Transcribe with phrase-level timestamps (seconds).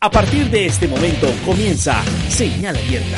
[0.00, 3.16] A partir de este momento comienza Señal Abierta,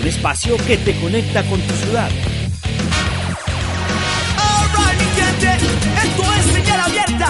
[0.00, 2.08] un espacio que te conecta con tu ciudad.
[5.16, 5.66] Gente,
[6.04, 7.28] esto es Señal Abierta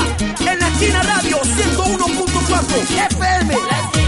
[0.52, 3.99] en la esquina radio 101.4 FM.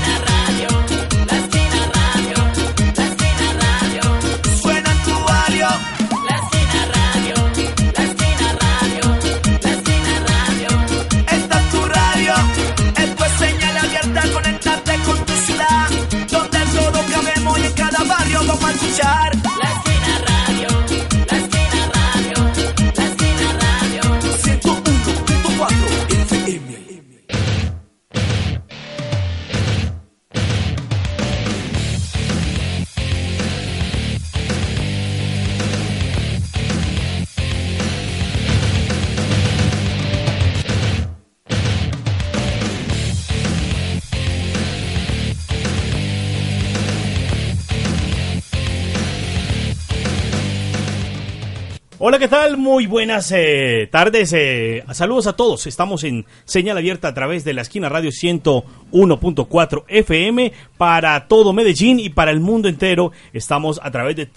[18.73, 19.42] relaxar
[52.05, 52.57] Hola, ¿qué tal?
[52.57, 54.33] Muy buenas eh, tardes.
[54.33, 55.69] eh, saludos a todos.
[55.69, 62.01] Estamos en señal abierta a través de la esquina radio 101.4 FM para todo Medellín
[62.01, 63.13] y para el mundo entero.
[63.33, 64.29] Estamos a través de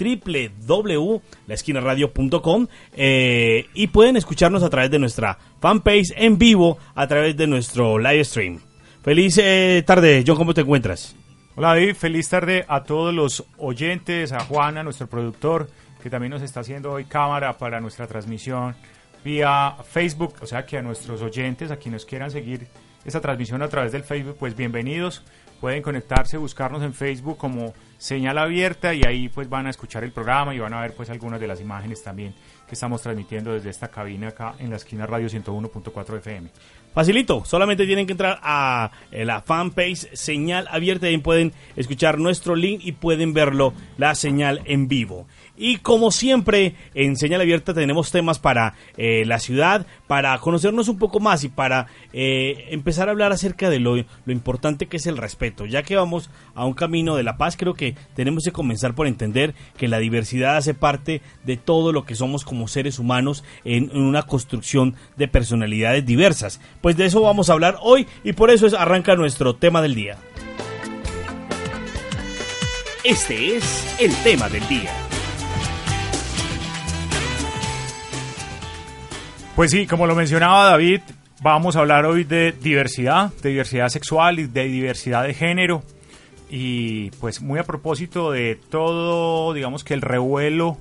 [0.67, 7.47] www.laesquinaradio.com eh, y pueden escucharnos a través de nuestra fanpage en vivo a través de
[7.47, 8.59] nuestro live stream.
[9.03, 11.15] Feliz eh, tarde, John, ¿cómo te encuentras?
[11.55, 15.67] Hola David, feliz tarde a todos los oyentes, a Juana, nuestro productor,
[16.05, 18.75] que también nos está haciendo hoy cámara para nuestra transmisión
[19.23, 22.67] vía Facebook, o sea que a nuestros oyentes, a quienes quieran seguir
[23.03, 25.23] esta transmisión a través del Facebook, pues bienvenidos,
[25.59, 30.11] pueden conectarse, buscarnos en Facebook como señal abierta y ahí pues van a escuchar el
[30.11, 32.35] programa y van a ver pues algunas de las imágenes también
[32.67, 36.51] que estamos transmitiendo desde esta cabina acá en la esquina radio 101.4 FM.
[36.95, 42.55] Facilito, solamente tienen que entrar a eh, la fanpage señal abierta y pueden escuchar nuestro
[42.55, 45.27] link y pueden verlo, la señal en vivo.
[45.57, 50.97] Y como siempre, en señal abierta tenemos temas para eh, la ciudad, para conocernos un
[50.97, 55.05] poco más y para eh, empezar a hablar acerca de lo, lo importante que es
[55.05, 55.65] el respeto.
[55.65, 59.07] Ya que vamos a un camino de la paz, creo que tenemos que comenzar por
[59.07, 63.95] entender que la diversidad hace parte de todo lo que somos como seres humanos en
[63.95, 66.59] una construcción de personalidades diversas.
[66.85, 69.95] Pues de eso vamos a hablar hoy y por eso es, arranca nuestro tema del
[69.95, 70.17] día.
[73.03, 74.91] Este es el tema del día.
[79.55, 81.01] Pues sí, como lo mencionaba David,
[81.41, 85.81] vamos a hablar hoy de diversidad, de diversidad sexual y de diversidad de género.
[86.51, 90.77] Y pues muy a propósito de todo, digamos que el revuelo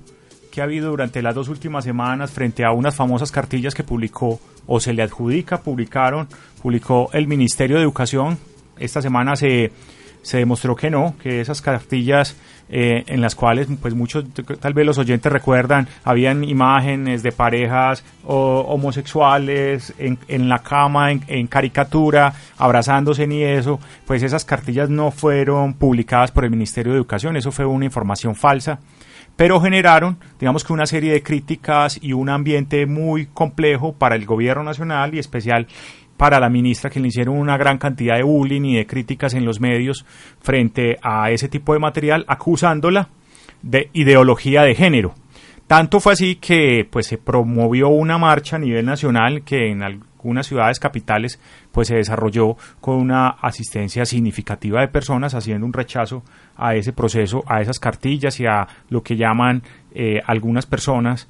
[0.54, 4.38] que ha habido durante las dos últimas semanas frente a unas famosas cartillas que publicó
[4.68, 6.28] o se le adjudica, publicaron,
[6.62, 8.38] publicó el Ministerio de Educación.
[8.78, 9.72] Esta semana se,
[10.22, 12.36] se demostró que no, que esas cartillas
[12.68, 14.24] eh, en las cuales pues muchos
[14.60, 21.22] tal vez los oyentes recuerdan habían imágenes de parejas homosexuales en, en la cama en,
[21.26, 26.98] en caricatura abrazándose ni eso pues esas cartillas no fueron publicadas por el Ministerio de
[26.98, 28.78] Educación eso fue una información falsa
[29.36, 34.26] pero generaron, digamos que una serie de críticas y un ambiente muy complejo para el
[34.26, 35.66] gobierno nacional y especial
[36.16, 39.44] para la ministra que le hicieron una gran cantidad de bullying y de críticas en
[39.44, 40.04] los medios
[40.40, 43.08] frente a ese tipo de material acusándola
[43.62, 45.14] de ideología de género.
[45.66, 49.82] Tanto fue así que pues se promovió una marcha a nivel nacional que en
[50.24, 51.38] algunas ciudades capitales
[51.70, 56.22] pues se desarrolló con una asistencia significativa de personas haciendo un rechazo
[56.56, 59.62] a ese proceso, a esas cartillas y a lo que llaman
[59.94, 61.28] eh, algunas personas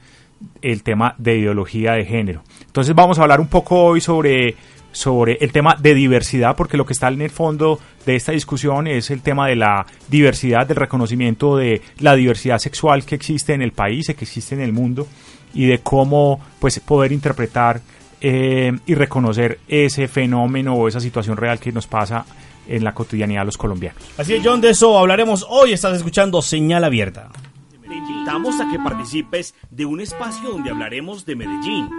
[0.63, 2.43] el tema de ideología de género.
[2.67, 4.55] Entonces vamos a hablar un poco hoy sobre,
[4.93, 8.87] sobre el tema de diversidad, porque lo que está en el fondo de esta discusión
[8.87, 13.63] es el tema de la diversidad, del reconocimiento de la diversidad sexual que existe en
[13.63, 15.09] el país, que existe en el mundo,
[15.55, 17.81] y de cómo pues, poder interpretar
[18.27, 22.25] eh, y reconocer ese fenómeno o esa situación real que nos pasa
[22.67, 24.03] en la cotidianidad de los colombianos.
[24.17, 25.75] Así es, John, de eso hablaremos hoy.
[25.75, 27.29] Estás escuchando Señal Abierta.
[27.87, 31.91] Te invitamos a que participes de un espacio donde hablaremos de Medellín,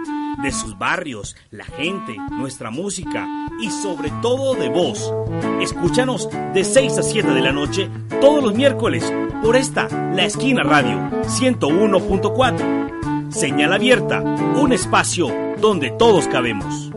[0.42, 3.28] de sus barrios, la gente, nuestra música
[3.62, 5.14] y sobre todo de vos.
[5.62, 7.88] Escúchanos de 6 a 7 de la noche
[8.20, 9.04] todos los miércoles
[9.44, 13.30] por esta, La Esquina Radio 101.4.
[13.30, 16.90] Señal Abierta, un espacio donde todos cabemos.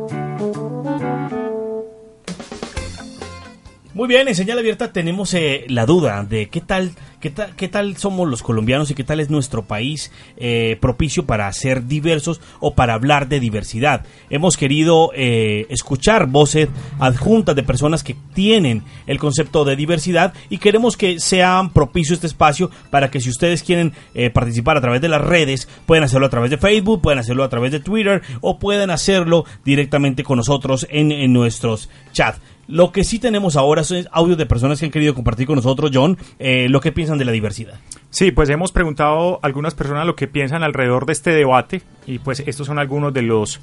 [3.94, 7.68] Muy bien, en señal abierta tenemos eh, la duda de qué tal, qué tal, qué
[7.68, 12.42] tal somos los colombianos y qué tal es nuestro país eh, propicio para ser diversos
[12.60, 14.06] o para hablar de diversidad.
[14.30, 16.70] Hemos querido eh, escuchar voces
[17.00, 22.28] adjuntas de personas que tienen el concepto de diversidad y queremos que sea propicio este
[22.28, 26.28] espacio para que si ustedes quieren eh, participar a través de las redes, pueden hacerlo
[26.28, 30.38] a través de Facebook, pueden hacerlo a través de Twitter o pueden hacerlo directamente con
[30.38, 32.40] nosotros en, en nuestros chats.
[32.68, 35.90] Lo que sí tenemos ahora es audios de personas que han querido compartir con nosotros,
[35.92, 37.80] John, eh, lo que piensan de la diversidad.
[38.12, 42.20] Sí, pues hemos preguntado a algunas personas lo que piensan alrededor de este debate y
[42.20, 43.60] pues estos son algunos de los,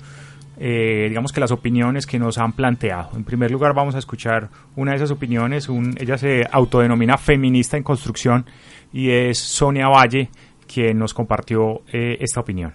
[0.59, 3.11] eh, digamos que las opiniones que nos han planteado.
[3.15, 7.77] En primer lugar vamos a escuchar una de esas opiniones, un- ella se autodenomina feminista
[7.77, 8.45] en construcción
[8.93, 10.31] y es Sonia Valle
[10.67, 12.73] quien nos compartió eh, esta opinión.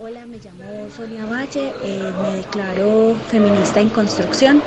[0.00, 4.62] Hola, me llamo Sonia Valle, eh, me declaro feminista en construcción.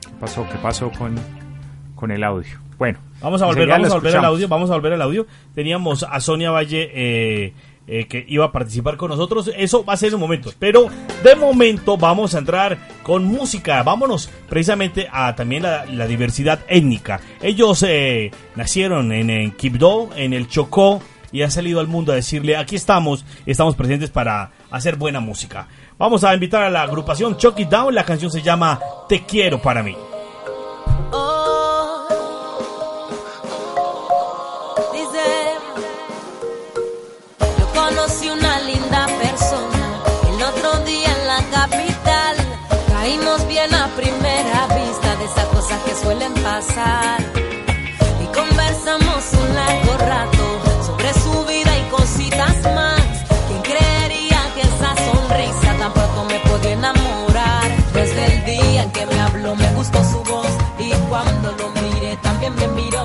[0.00, 0.46] ¿Qué pasó?
[0.48, 1.16] ¿Qué pasó con,
[1.96, 2.60] con el audio?
[2.78, 5.26] Bueno, Vamos a volver, vamos a volver al audio, vamos a volver al audio.
[5.54, 7.52] Teníamos a Sonia Valle eh,
[7.88, 9.50] eh, que iba a participar con nosotros.
[9.56, 10.54] Eso va a ser en momentos.
[10.58, 10.88] Pero
[11.24, 13.82] de momento vamos a entrar con música.
[13.82, 17.20] Vámonos precisamente a también la, diversidad étnica.
[17.42, 21.02] Ellos eh, nacieron en, en Quibdó, en el Chocó,
[21.32, 25.68] y han salido al mundo a decirle, aquí estamos, estamos presentes para hacer buena música.
[25.98, 27.94] Vamos a invitar a la agrupación Chuck It Down.
[27.94, 29.96] La canción se llama Te quiero para mí.
[46.02, 47.20] Suelen pasar.
[48.22, 50.44] Y conversamos un largo rato
[50.86, 53.02] sobre su vida y cositas más.
[53.48, 57.68] ¿Quién creería que esa sonrisa tampoco me podía enamorar?
[57.92, 62.16] Desde el día en que me habló me gustó su voz y cuando lo miré
[62.22, 62.97] también me miró,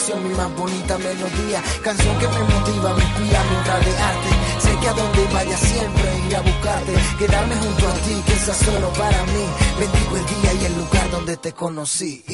[0.00, 1.62] inspiración, mi más bonita melodía.
[1.82, 4.28] Canción que me motiva, me inspira mi obra de arte.
[4.60, 6.92] Sé que a donde vaya siempre iré a buscarte.
[7.18, 9.44] Quedarme junto a ti, que sea solo para mí.
[9.78, 12.24] Bendigo el día y el lugar donde te conocí.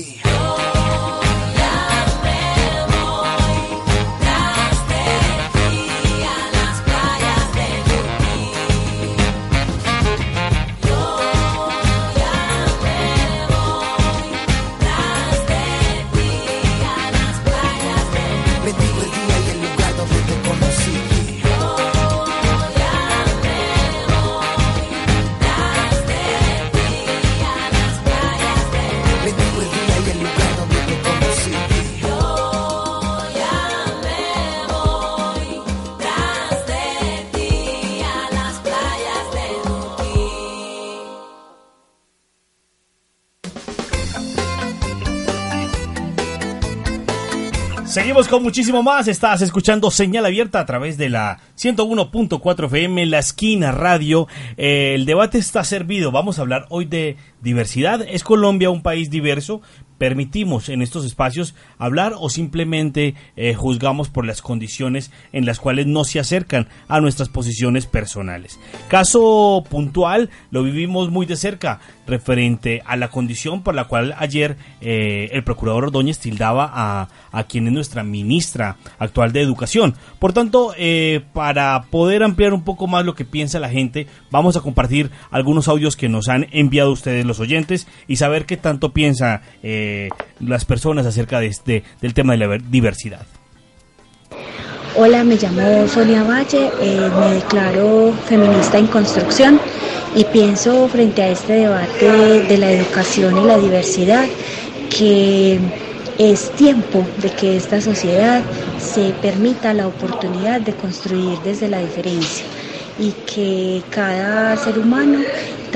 [48.16, 49.08] Con muchísimo más.
[49.08, 54.26] Estás escuchando señal abierta a través de la 101.4 FM, la esquina radio.
[54.56, 56.10] Eh, el debate está servido.
[56.10, 58.00] Vamos a hablar hoy de diversidad.
[58.08, 59.60] ¿Es Colombia un país diverso?
[59.98, 65.86] permitimos en estos espacios hablar o simplemente eh, juzgamos por las condiciones en las cuales
[65.86, 68.58] no se acercan a nuestras posiciones personales.
[68.88, 74.56] Caso puntual, lo vivimos muy de cerca referente a la condición por la cual ayer
[74.80, 79.94] eh, el procurador Ordóñez tildaba a, a, quien es nuestra ministra actual de Educación.
[80.18, 84.56] Por tanto, eh, para poder ampliar un poco más lo que piensa la gente, vamos
[84.56, 88.92] a compartir algunos audios que nos han enviado ustedes los oyentes y saber qué tanto
[88.92, 90.08] piensa eh,
[90.40, 93.26] las personas acerca de este, del tema de la diversidad.
[94.98, 99.60] Hola, me llamo Sonia Valle, eh, me declaro feminista en construcción
[100.14, 104.26] y pienso frente a este debate de la educación y la diversidad
[104.88, 105.60] que
[106.18, 108.42] es tiempo de que esta sociedad
[108.78, 112.46] se permita la oportunidad de construir desde la diferencia
[112.98, 115.26] y que cada ser humano,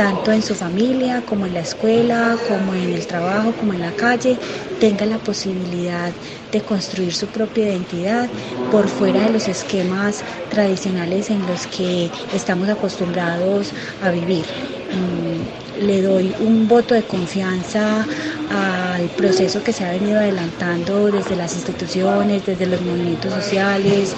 [0.01, 3.93] tanto en su familia como en la escuela, como en el trabajo, como en la
[3.93, 4.39] calle,
[4.81, 6.11] tenga la posibilidad
[6.51, 8.31] de construir su propia identidad
[8.73, 14.47] por fuera de los esquemas tradicionales en los que estamos acostumbrados a vivir.
[14.91, 18.07] Mm, le doy un voto de confianza
[18.51, 24.15] al proceso que se ha venido adelantando desde las instituciones, desde los movimientos sociales,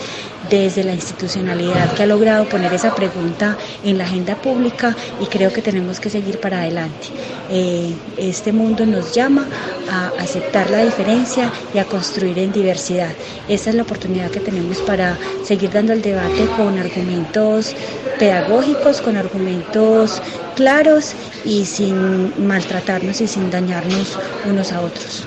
[0.50, 5.52] desde la institucionalidad que ha logrado poner esa pregunta en la agenda pública y creo
[5.52, 7.08] que tenemos que seguir para adelante.
[7.50, 9.46] Eh, este mundo nos llama
[9.90, 13.12] a aceptar la diferencia y a construir en diversidad.
[13.48, 17.74] Esa es la oportunidad que tenemos para seguir dando el debate con argumentos
[18.18, 20.22] pedagógicos, con argumentos
[20.54, 25.26] claros y sin maltratarnos y sin dañarnos unos a otros.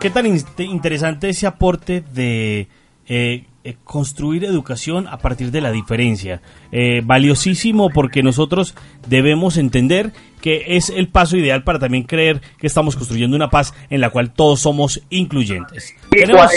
[0.00, 2.68] ¿Qué tan interesante ese aporte de
[3.08, 6.42] eh, eh, construir educación a partir de la diferencia?
[6.70, 8.74] Eh, valiosísimo porque nosotros
[9.08, 10.12] debemos entender
[10.42, 14.10] que es el paso ideal para también creer que estamos construyendo una paz en la
[14.10, 15.94] cual todos somos incluyentes.
[16.10, 16.50] Tenemos,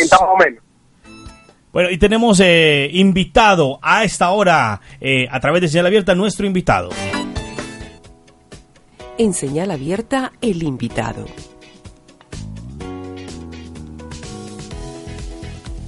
[1.72, 2.42] bueno, y tenemos
[2.92, 4.82] invitado a esta hora,
[5.32, 6.90] a través de señal abierta, nuestro invitado.
[9.18, 11.26] En señal abierta, el invitado.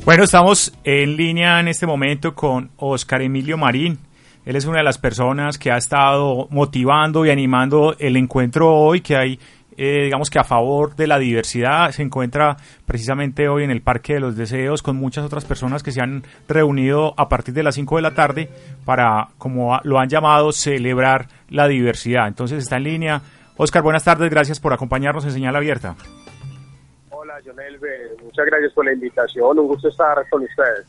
[0.03, 3.99] Bueno, estamos en línea en este momento con Oscar Emilio Marín.
[4.45, 9.01] Él es una de las personas que ha estado motivando y animando el encuentro hoy
[9.01, 9.39] que hay,
[9.77, 11.91] eh, digamos que a favor de la diversidad.
[11.91, 15.91] Se encuentra precisamente hoy en el Parque de los Deseos con muchas otras personas que
[15.91, 18.49] se han reunido a partir de las 5 de la tarde
[18.83, 22.27] para, como lo han llamado, celebrar la diversidad.
[22.27, 23.21] Entonces está en línea.
[23.55, 24.31] Oscar, buenas tardes.
[24.31, 25.95] Gracias por acompañarnos en Señal Abierta.
[28.23, 29.59] Muchas gracias por la invitación.
[29.59, 30.85] Un gusto estar con ustedes.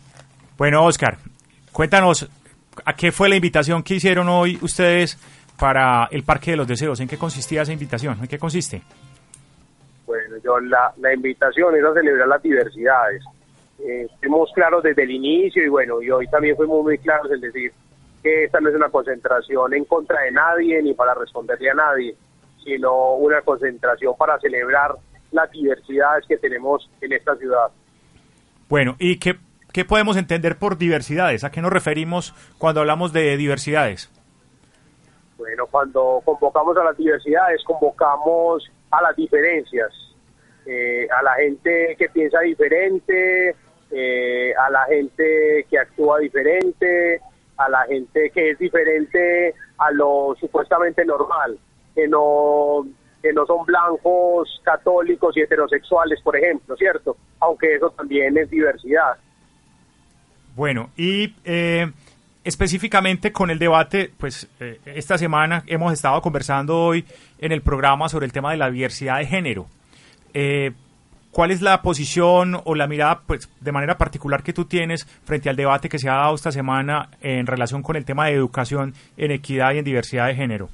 [0.57, 1.17] Bueno, Oscar,
[1.73, 2.29] cuéntanos,
[2.85, 5.19] ¿a qué fue la invitación que hicieron hoy ustedes
[5.59, 7.01] para el Parque de los Deseos?
[7.01, 8.19] ¿En qué consistía esa invitación?
[8.21, 8.83] ¿En qué consiste?
[10.07, 13.23] Bueno, yo la, la invitación es a celebrar las diversidades.
[13.79, 17.41] Eh, fuimos claros desde el inicio y bueno, y hoy también fuimos muy claros en
[17.41, 17.73] decir
[18.23, 22.15] que esta no es una concentración en contra de nadie ni para responderle a nadie,
[22.63, 24.95] sino una concentración para celebrar
[25.33, 27.69] las diversidades que tenemos en esta ciudad.
[28.69, 29.37] Bueno, ¿y qué,
[29.73, 31.45] qué podemos entender por diversidades?
[31.45, 34.11] ¿A qué nos referimos cuando hablamos de diversidades?
[35.37, 39.91] Bueno, cuando convocamos a las diversidades, convocamos a las diferencias,
[40.67, 43.57] eh, a la gente que piensa diferente,
[43.91, 47.21] eh, a la gente que actúa diferente,
[47.57, 51.59] a la gente que es diferente a lo supuestamente normal,
[51.95, 52.87] que no
[53.23, 57.17] que no son blancos, católicos y heterosexuales, por ejemplo, ¿cierto?
[57.41, 59.17] Aunque eso también es diversidad.
[60.57, 61.91] Bueno, y eh,
[62.45, 67.07] específicamente con el debate, pues eh, esta semana hemos estado conversando hoy
[67.39, 69.67] en el programa sobre el tema de la diversidad de género.
[70.35, 70.73] Eh,
[71.31, 75.49] ¿Cuál es la posición o la mirada, pues, de manera particular que tú tienes frente
[75.49, 78.93] al debate que se ha dado esta semana en relación con el tema de educación
[79.17, 80.69] en equidad y en diversidad de género?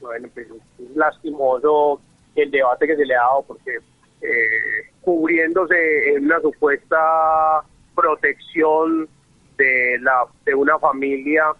[0.00, 2.00] Bueno, pues es lastimoso
[2.34, 3.78] el debate que se le ha dado porque
[4.22, 7.62] eh, cubriéndose en una supuesta
[7.94, 9.08] protección
[9.56, 11.52] de la de una familia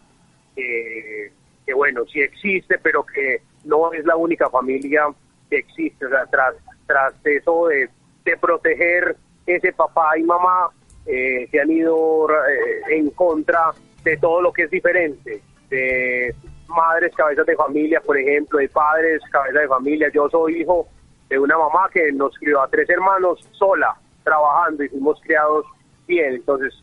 [0.54, 5.06] que bueno sí existe pero que no es la única familia
[5.48, 6.06] que existe.
[6.06, 6.54] O sea tras
[6.86, 7.88] tras eso de,
[8.24, 10.70] de proteger ese papá y mamá
[11.06, 13.72] eh, se han ido eh, en contra
[14.04, 16.34] de todo lo que es diferente de
[16.70, 20.10] madres cabezas de familia, por ejemplo, de padres cabezas de familia.
[20.12, 20.88] Yo soy hijo
[21.28, 25.66] de una mamá que nos crió a tres hermanos sola, trabajando y fuimos criados
[26.06, 26.34] bien.
[26.34, 26.74] Entonces,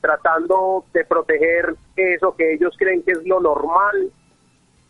[0.00, 4.10] tratando de proteger eso que ellos creen que es lo normal,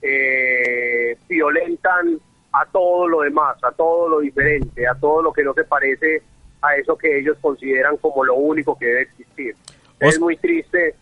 [0.02, 2.18] eh, violentan
[2.52, 6.22] a todo lo demás, a todo lo diferente, a todo lo que no se parece
[6.62, 9.54] a eso que ellos consideran como lo único que debe existir.
[10.00, 10.94] Es muy triste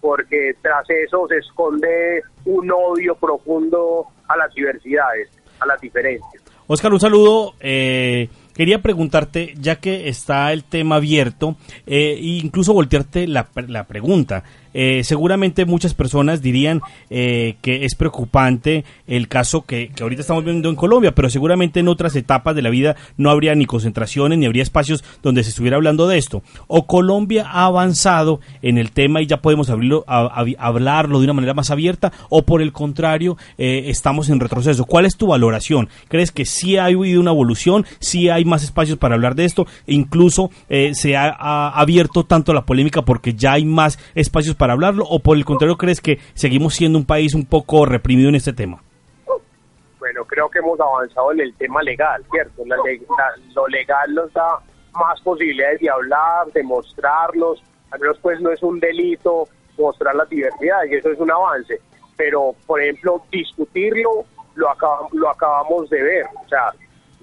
[0.00, 5.28] porque tras eso se esconde un odio profundo a las diversidades,
[5.60, 6.42] a las diferencias.
[6.66, 7.54] Oscar, un saludo.
[7.60, 14.44] Eh, quería preguntarte, ya que está el tema abierto, eh, incluso voltearte la, la pregunta.
[14.74, 20.44] Eh, seguramente muchas personas dirían eh, que es preocupante el caso que, que, ahorita estamos
[20.44, 24.38] viendo en Colombia, pero seguramente en otras etapas de la vida no habría ni concentraciones
[24.38, 26.42] ni habría espacios donde se estuviera hablando de esto.
[26.66, 31.32] O Colombia ha avanzado en el tema y ya podemos abrirlo, a, hablarlo de una
[31.32, 34.84] manera más abierta, o por el contrario, eh, estamos en retroceso.
[34.84, 35.88] ¿Cuál es tu valoración?
[36.08, 39.66] ¿Crees que sí ha habido una evolución, sí hay más espacios para hablar de esto,
[39.86, 44.74] e incluso eh, se ha abierto tanto la polémica porque ya hay más espacios para
[44.74, 48.34] hablarlo o por el contrario crees que seguimos siendo un país un poco reprimido en
[48.34, 48.82] este tema?
[49.98, 52.62] Bueno, creo que hemos avanzado en el tema legal, ¿cierto?
[52.66, 52.82] La, la,
[53.54, 54.58] lo legal nos da
[54.94, 59.48] más posibilidades de hablar, de mostrarlos, al menos pues no es un delito
[59.78, 61.80] mostrar las diversidades y eso es un avance,
[62.16, 64.24] pero por ejemplo discutirlo
[64.54, 66.72] lo, acabamos, lo acabamos de ver, o sea,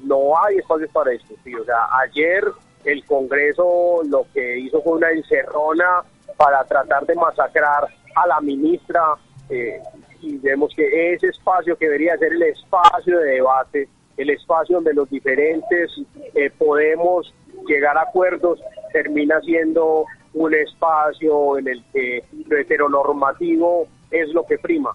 [0.04, 2.44] no hay espacios para discutir, o sea, ayer
[2.86, 6.04] el Congreso lo que hizo fue una encerrona
[6.38, 9.16] para tratar de masacrar a la ministra
[9.50, 9.80] eh,
[10.22, 13.88] y vemos que ese espacio que debería ser el espacio de debate,
[14.18, 15.92] el espacio donde los diferentes
[16.34, 17.34] eh, podemos
[17.68, 18.60] llegar a acuerdos,
[18.92, 24.92] termina siendo un espacio en el que lo heteronormativo es lo que prima.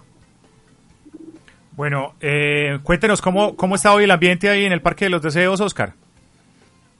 [1.73, 5.21] Bueno, eh, cuéntenos cómo, cómo está hoy el ambiente ahí en el Parque de los
[5.21, 5.93] Deseos, Oscar.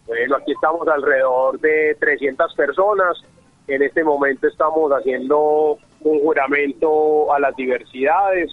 [0.08, 3.24] Bueno, aquí estamos alrededor de 300 personas,
[3.68, 8.52] en este momento estamos haciendo un juramento a las diversidades,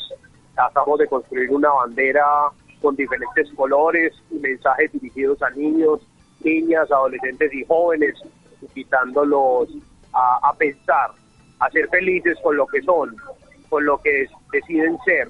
[0.55, 2.25] tratamos de construir una bandera
[2.81, 6.01] con diferentes colores y mensajes dirigidos a niños,
[6.41, 8.15] niñas, adolescentes y jóvenes,
[8.61, 9.69] invitándolos
[10.13, 11.11] a, pensar,
[11.61, 13.17] a ser felices con lo que son,
[13.69, 15.29] con lo que deciden ser.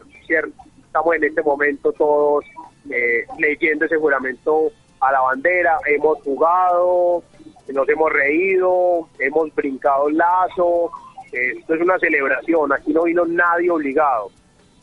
[0.87, 2.45] Estamos en este momento todos
[2.91, 7.23] eh, leyendo ese juramento a la bandera, hemos jugado,
[7.72, 10.90] nos hemos reído, hemos brincado lazo,
[11.33, 14.31] esto es una celebración, aquí no vino nadie obligado,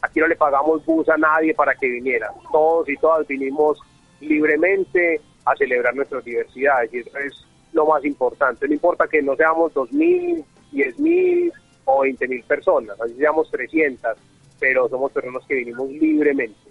[0.01, 3.79] aquí no le pagamos bus a nadie para que viniera, todos y todas vinimos
[4.19, 9.35] libremente a celebrar nuestras diversidades y eso es lo más importante, no importa que no
[9.35, 11.51] seamos dos mil, diez mil
[11.85, 14.17] o veinte mil personas, así seamos 300,
[14.59, 16.64] pero somos personas que vinimos libremente.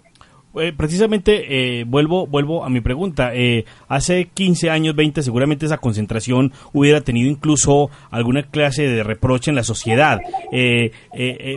[0.57, 3.31] Eh, precisamente eh, vuelvo vuelvo a mi pregunta.
[3.33, 9.51] Eh, hace 15 años, 20, seguramente esa concentración hubiera tenido incluso alguna clase de reproche
[9.51, 10.19] en la sociedad.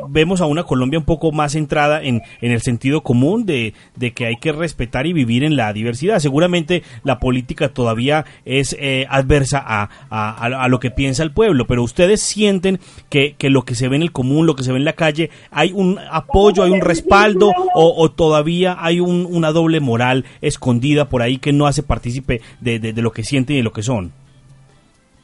[0.08, 4.12] vemos a una Colombia un poco más centrada en, en el sentido común de, de,
[4.12, 6.18] que hay que respetar y vivir en la diversidad.
[6.18, 8.76] Seguramente la política todavía es
[9.08, 13.62] adversa a, a, a, lo que piensa el pueblo, pero ustedes sienten que, que, lo
[13.62, 15.98] que se ve en el común, lo que se ve en la calle, hay un
[16.10, 21.22] apoyo, hay un respaldo o, o todavía hay hay un, una doble moral escondida por
[21.22, 24.12] ahí que no hace partícipe de, lo que sienten y de lo que son.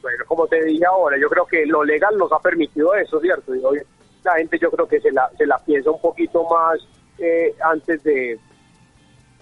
[0.01, 3.55] Bueno, como te dije ahora, yo creo que lo legal nos ha permitido eso, ¿cierto?
[3.55, 3.79] Y hoy
[4.23, 6.79] la gente yo creo que se la, se la piensa un poquito más
[7.17, 8.39] eh, antes de,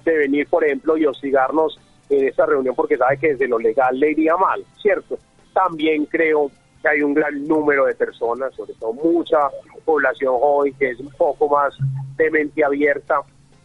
[0.05, 3.99] de venir, por ejemplo, y hostigarnos en esta reunión porque sabe que desde lo legal
[3.99, 5.17] le iría mal, ¿cierto?
[5.53, 9.37] También creo que hay un gran número de personas, sobre todo mucha
[9.85, 11.73] población joven que es un poco más
[12.17, 13.21] de mente abierta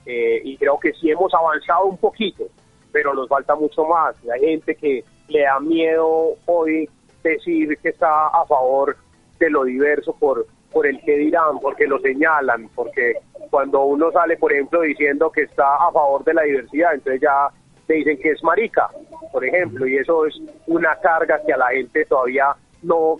[0.08, 2.44] eh, y creo que sí hemos avanzado un poquito,
[2.90, 4.16] pero nos falta mucho más.
[4.32, 6.88] Hay gente que le da miedo hoy
[7.22, 8.96] decir que está a favor
[9.38, 13.16] de lo diverso por, por el que dirán, porque lo señalan, porque
[13.50, 17.48] cuando uno sale, por ejemplo, diciendo que está a favor de la diversidad, entonces ya
[17.86, 18.88] te dicen que es marica,
[19.30, 23.16] por ejemplo, y eso es una carga que a la gente todavía no,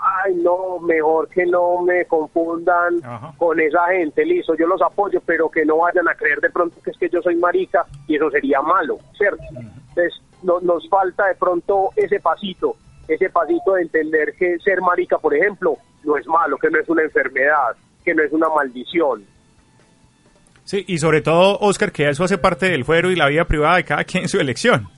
[0.00, 3.34] ay no, mejor que no me confundan Ajá.
[3.36, 6.80] con esa gente, listo, yo los apoyo, pero que no vayan a creer de pronto
[6.82, 9.42] que es que yo soy marica y eso sería malo, ¿cierto?
[9.54, 12.76] Entonces no, nos falta de pronto ese pasito,
[13.08, 16.88] ese pasito de entender que ser marica, por ejemplo, no es malo, que no es
[16.88, 19.24] una enfermedad, que no es una maldición.
[20.64, 23.76] Sí, y sobre todo, Oscar, que eso hace parte del fuero y la vida privada
[23.76, 24.88] de cada quien en su elección.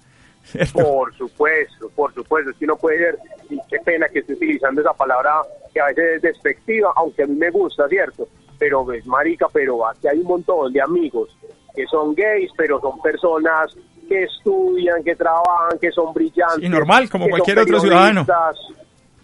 [0.73, 4.81] Por supuesto, por supuesto, es que no puede ser, y qué pena que esté utilizando
[4.81, 8.29] esa palabra que a veces es despectiva, aunque a mí me gusta, ¿cierto?
[8.59, 11.37] Pero es marica, pero aquí hay un montón de amigos
[11.75, 13.75] que son gays, pero son personas
[14.09, 16.63] que estudian, que trabajan, que son brillantes.
[16.63, 18.27] Y normal, como cualquier otro ciudadano.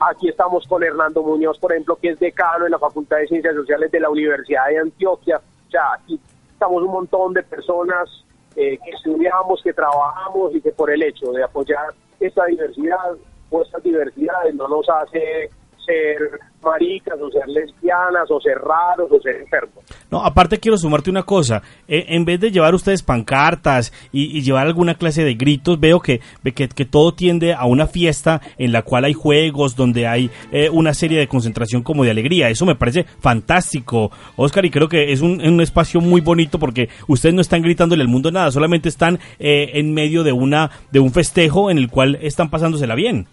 [0.01, 3.55] Aquí estamos con Hernando Muñoz, por ejemplo, que es decano en la Facultad de Ciencias
[3.55, 5.39] Sociales de la Universidad de Antioquia.
[5.39, 6.21] O sea, aquí
[6.53, 8.09] estamos un montón de personas
[8.59, 13.13] eh, que estudiamos, que trabajamos y que por el hecho de apoyar esta diversidad
[13.51, 15.49] o estas diversidades no nos hace
[15.89, 19.85] ser maricas o ser lesbianas o ser raros o ser enfermos.
[20.11, 21.63] No, aparte quiero sumarte una cosa.
[21.87, 26.21] Eh, en vez de llevar ustedes pancartas y, llevar alguna clase de gritos, veo que,
[26.55, 30.69] que, que todo tiende a una fiesta en la cual hay juegos, donde hay eh,
[30.71, 32.51] una serie de concentración como de alegría.
[32.51, 36.89] Eso me parece fantástico, Oscar, y creo que es un, un espacio muy bonito porque
[37.07, 41.01] ustedes no están gritándole al mundo nada, solamente están eh, en medio de una de
[41.01, 43.27] un festejo en el cual están pasándosela bien.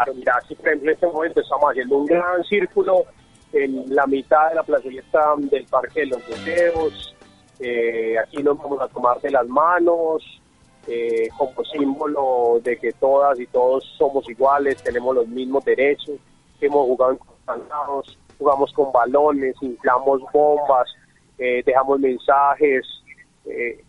[0.00, 3.04] Claro, mira, aquí por ejemplo en este momento estamos haciendo un gran círculo
[3.52, 7.14] en la mitad de la plazoleta del Parque de los Deseos.
[7.58, 10.40] Eh, aquí nos vamos a tomar de las manos
[10.86, 16.18] eh, como símbolo de que todas y todos somos iguales, tenemos los mismos derechos,
[16.62, 20.88] hemos jugado en constantados, jugamos con balones, inflamos bombas,
[21.36, 22.86] eh, dejamos mensajes,
[23.44, 23.84] eh,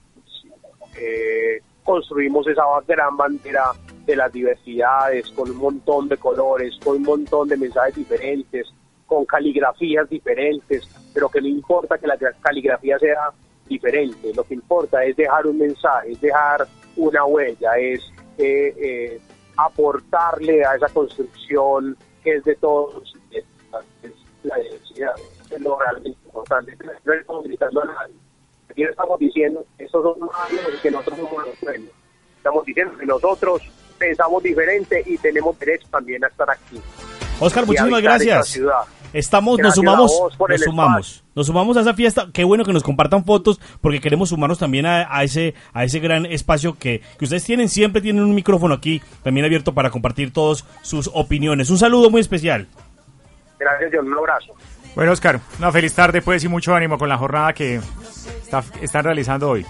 [1.00, 3.72] eh, construimos esa gran bandera
[4.06, 8.68] de las diversidades, con un montón de colores, con un montón de mensajes diferentes,
[9.06, 13.32] con caligrafías diferentes, pero que no importa que la caligrafía sea
[13.68, 18.02] diferente, lo que importa es dejar un mensaje, es dejar una huella, es
[18.38, 19.22] eh, eh,
[19.58, 23.14] aportarle a esa construcción que es de todos,
[24.44, 25.14] la diversidad,
[25.50, 28.16] es lo realmente importante, no estamos gritando a nadie.
[28.70, 31.90] Aquí estamos diciendo estos son malos que nosotros somos los buenos.
[32.38, 33.62] Estamos diciendo que nosotros
[34.02, 36.82] pensamos diferente y tenemos derecho también a estar aquí.
[37.40, 38.60] Oscar, muchísimas gracias.
[39.14, 40.12] Estamos, nos Gracias sumamos,
[40.48, 41.26] nos sumamos, espacio.
[41.36, 42.28] nos sumamos a esa fiesta.
[42.32, 46.00] Qué bueno que nos compartan fotos, porque queremos sumarnos también a, a ese, a ese
[46.00, 47.68] gran espacio que, que ustedes tienen.
[47.68, 51.70] Siempre tienen un micrófono aquí, también abierto para compartir todos sus opiniones.
[51.70, 52.68] Un saludo muy especial.
[53.60, 54.08] Gracias, John.
[54.08, 54.54] Un abrazo.
[54.96, 57.82] Bueno, Oscar, una feliz tarde, pues, y mucho ánimo con la jornada que
[58.42, 59.66] está- están realizando hoy.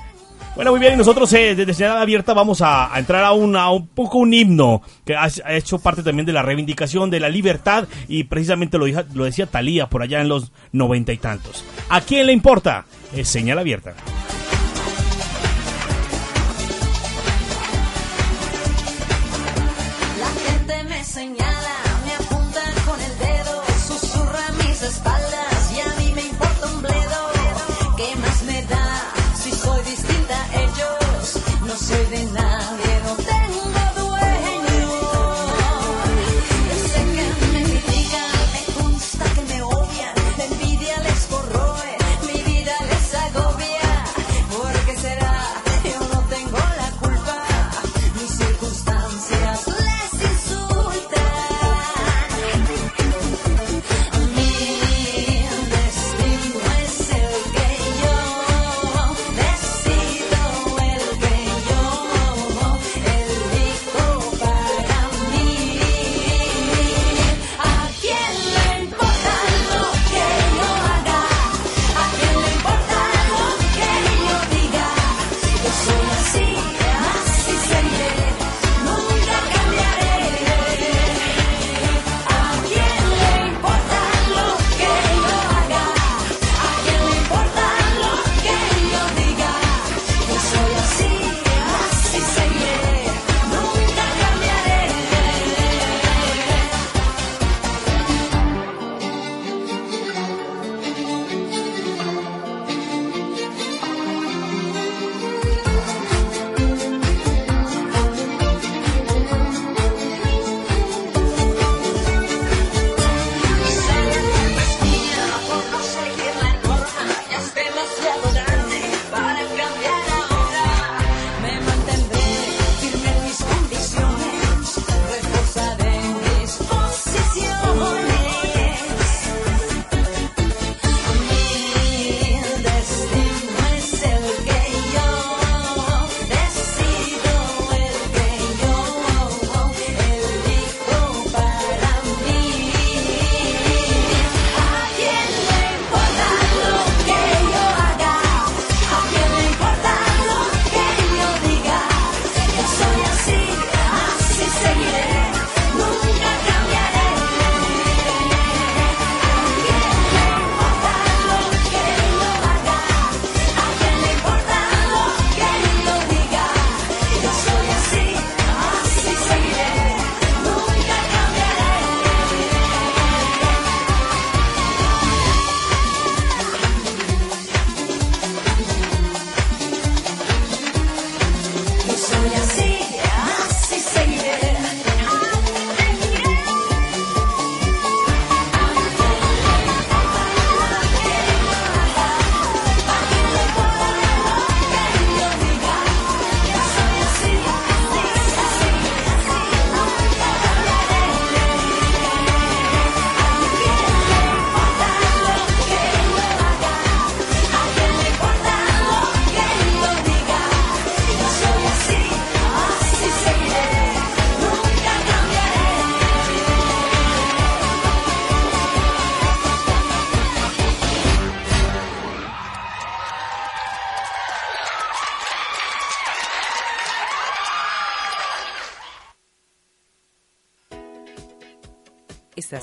[0.56, 4.18] Bueno, muy bien, y nosotros eh, desde Señal Abierta vamos a, entrar a, un- poco
[4.18, 8.78] un himno que ha, hecho parte también de la reivindicación de la libertad y precisamente
[8.78, 11.64] lo, decía Talía por allá en los noventa y tantos.
[11.90, 12.86] ¿A quién le importa?
[13.16, 13.94] Es Señal Abierta.
[20.20, 25.31] La gente me señala, me apunta con el dedo, susurra mis espaldas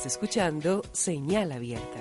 [0.06, 1.98] Escuchando Señal Abierta.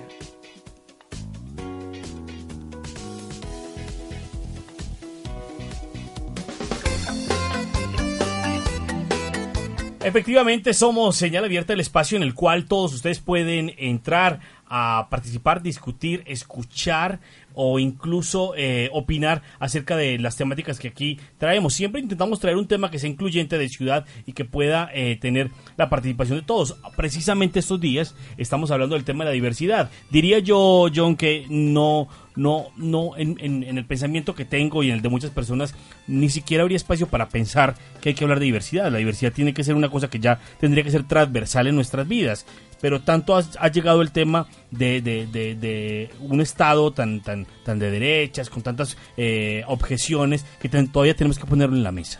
[10.04, 15.62] Efectivamente, somos señal abierta el espacio en el cual todos ustedes pueden entrar a participar,
[15.62, 17.20] discutir, escuchar
[17.60, 21.74] o incluso eh, opinar acerca de las temáticas que aquí traemos.
[21.74, 25.50] Siempre intentamos traer un tema que sea incluyente de ciudad y que pueda eh, tener
[25.76, 26.78] la participación de todos.
[26.96, 29.90] Precisamente estos días estamos hablando del tema de la diversidad.
[30.12, 35.02] Diría yo, John, que no, no, no, en, el pensamiento que tengo y en el
[35.02, 35.74] de muchas personas,
[36.06, 38.92] ni siquiera habría espacio para pensar que hay que hablar de diversidad.
[38.92, 42.08] La diversidad tiene que ser una cosa que ya tendría que ser transversal en nuestras
[42.08, 42.46] vidas.
[42.82, 47.80] Pero tanto ha, ha llegado el tema de, de- de- un Estado tan, tan, tan
[47.80, 52.20] de derechas, con tantas eh, objeciones, que todavía tenemos que ponerlo en la mesa.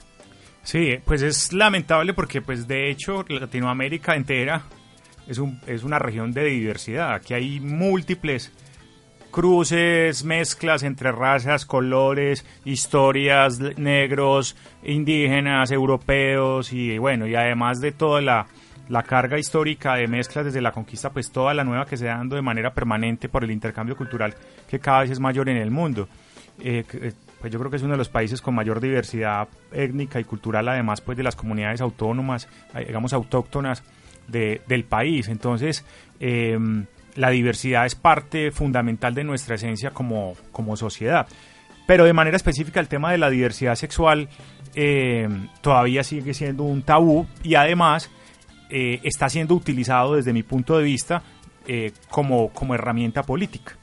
[0.64, 4.64] Sí, pues es lamentable porque pues de hecho Latinoamérica entera
[5.28, 7.14] es, un, es una región de diversidad.
[7.14, 8.52] Aquí hay múltiples
[9.32, 18.22] cruces, mezclas entre razas, colores, historias, negros, indígenas, europeos y bueno, y además de toda
[18.22, 18.48] la,
[18.90, 22.18] la carga histórica de mezclas desde la conquista, pues toda la nueva que se da
[22.18, 24.34] dando de manera permanente por el intercambio cultural
[24.70, 26.08] que cada vez es mayor en el mundo.
[26.60, 30.20] Eh, eh, pues yo creo que es uno de los países con mayor diversidad étnica
[30.20, 33.84] y cultural, además pues de las comunidades autónomas, eh, digamos autóctonas
[34.28, 35.28] de- del país.
[35.28, 35.86] Entonces,
[36.20, 36.58] eh,
[37.16, 41.28] la diversidad es parte fundamental de nuestra esencia como, como sociedad.
[41.86, 44.28] Pero de manera específica el tema de la diversidad sexual
[44.76, 45.28] eh,
[45.62, 48.12] todavía sigue siendo un tabú y además
[48.70, 51.24] eh, está siendo utilizado desde mi punto de vista
[51.68, 53.78] eh, como, como herramienta política.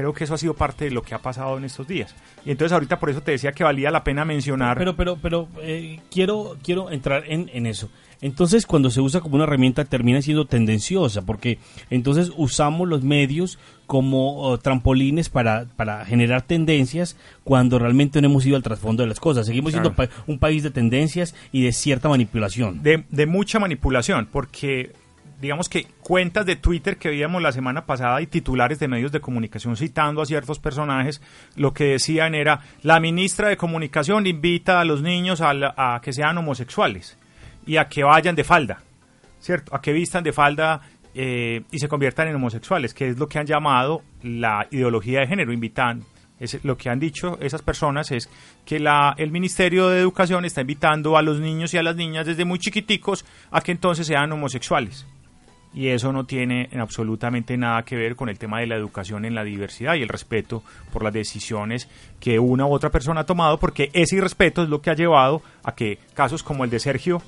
[0.00, 2.14] Creo que eso ha sido parte de lo que ha pasado en estos días.
[2.44, 4.78] Y entonces ahorita por eso te decía que valía la pena mencionar...
[4.78, 7.90] Pero, pero, pero eh, quiero, quiero entrar en, en eso.
[8.22, 11.58] Entonces, cuando se usa como una herramienta, termina siendo tendenciosa, porque
[11.88, 18.44] entonces usamos los medios como oh, trampolines para, para generar tendencias cuando realmente no hemos
[18.44, 19.46] ido al trasfondo de las cosas.
[19.46, 20.10] Seguimos siendo Claro.
[20.12, 22.82] pa- un país de tendencias y de cierta manipulación.
[22.82, 24.92] de, de mucha manipulación, porque
[25.40, 29.20] digamos que cuentas de Twitter que veíamos la semana pasada y titulares de medios de
[29.20, 31.20] comunicación citando a ciertos personajes,
[31.56, 36.00] lo que decían era, la ministra de Comunicación invita a los niños a, la- a
[36.02, 37.16] que sean homosexuales
[37.66, 38.82] y a que vayan de falda,
[39.40, 39.74] ¿cierto?
[39.74, 40.80] A que vistan de falda
[41.14, 45.26] eh, y se conviertan en homosexuales, que es lo que han llamado la ideología de
[45.26, 46.04] género, invitan.
[46.38, 48.30] Es, lo que han dicho esas personas es
[48.64, 52.24] que la, el Ministerio de Educación está invitando a los niños y a las niñas
[52.24, 55.06] desde muy chiquiticos a que entonces sean homosexuales.
[55.72, 59.24] Y eso no tiene en absolutamente nada que ver con el tema de la educación
[59.24, 63.26] en la diversidad y el respeto por las decisiones que una u otra persona ha
[63.26, 66.80] tomado, porque ese irrespeto es lo que ha llevado a que casos como el de
[66.80, 67.22] Sergio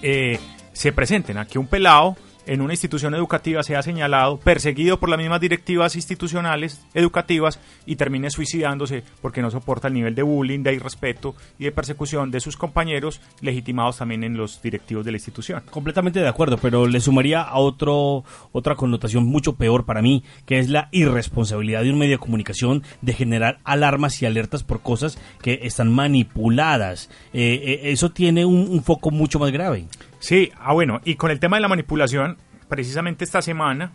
[0.00, 0.38] eh,
[0.72, 1.36] se presenten.
[1.36, 5.96] A que un pelado en una institución educativa sea señalado, perseguido por las mismas directivas
[5.96, 11.64] institucionales educativas y termine suicidándose porque no soporta el nivel de bullying, de irrespeto y
[11.64, 15.62] de persecución de sus compañeros legitimados también en los directivos de la institución.
[15.70, 20.58] Completamente de acuerdo, pero le sumaría a otro, otra connotación mucho peor para mí, que
[20.58, 25.18] es la irresponsabilidad de un medio de comunicación de generar alarmas y alertas por cosas
[25.42, 27.10] que están manipuladas.
[27.32, 29.86] Eh, eh, eso tiene un, un foco mucho más grave.
[30.24, 33.92] Sí, ah bueno, y con el tema de la manipulación, precisamente esta semana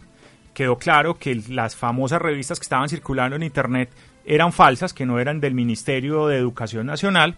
[0.54, 3.90] quedó claro que las famosas revistas que estaban circulando en Internet
[4.28, 7.36] eran falsas, que no eran del Ministerio de Educación Nacional,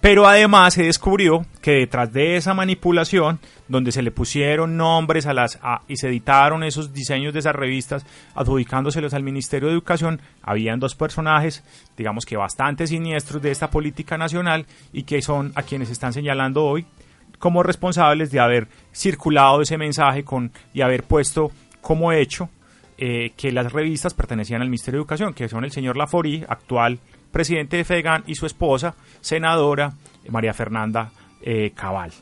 [0.00, 5.32] pero además se descubrió que detrás de esa manipulación, donde se le pusieron nombres a
[5.32, 10.20] las a- y se editaron esos diseños de esas revistas, adjudicándoselos al Ministerio de Educación,
[10.42, 11.62] habían dos personajes,
[11.96, 16.64] digamos que bastante siniestros de esta política nacional y que son a quienes están señalando
[16.64, 16.84] hoy
[17.44, 21.50] como responsables de haber circulado ese mensaje con y haber puesto
[21.82, 22.48] como hecho
[22.96, 27.00] eh, que las revistas pertenecían al Ministerio de Educación, que son el señor Lafori, actual
[27.32, 29.92] presidente de FEGAN, y su esposa, senadora
[30.30, 31.10] María Fernanda
[31.42, 32.12] eh, Cabal.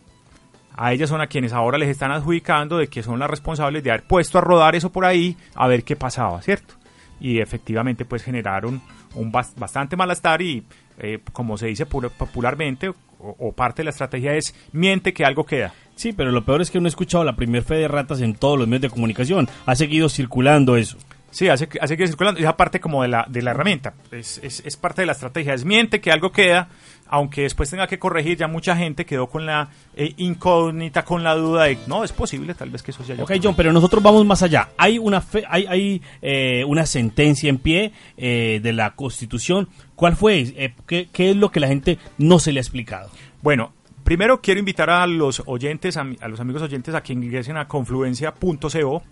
[0.75, 3.93] A ellas son a quienes ahora les están adjudicando de que son las responsables de
[3.93, 6.75] haber puesto a rodar eso por ahí a ver qué pasaba, ¿cierto?
[7.21, 8.83] Y efectivamente pues generaron
[9.15, 10.65] un bas- bastante malestar y
[10.99, 12.91] eh, como se dice pu- popularmente
[13.23, 15.73] o, o parte de la estrategia es miente que algo queda.
[15.95, 18.35] Sí, pero lo peor es que uno ha escuchado la primer fe de ratas en
[18.35, 19.49] todos los medios de comunicación.
[19.67, 20.99] Ha seguido circulando eso.
[21.31, 22.41] Sí, hace, hace que circulando.
[22.41, 23.95] Esa parte como de la, de la herramienta.
[24.11, 25.55] Es, es, es parte de la estrategia.
[25.55, 26.69] Es miente que algo queda,
[27.12, 28.38] aunque después tenga que corregir.
[28.38, 32.55] Ya mucha gente quedó con la eh, incógnita, con la duda de, no, es posible,
[32.55, 34.70] tal vez que eso se haya Ok, John, pero nosotros vamos más allá.
[34.79, 39.68] Hay una fe, hay, hay eh, una sentencia en pie eh, de la Constitución.
[39.94, 40.40] ¿Cuál fue?
[40.40, 43.11] Eh, ¿qué, qué es lo que la gente no se le ha explicado?
[43.42, 47.68] Bueno, Primero quiero invitar a los oyentes, a los amigos oyentes, a que ingresen a
[47.68, 49.03] confluencia.co.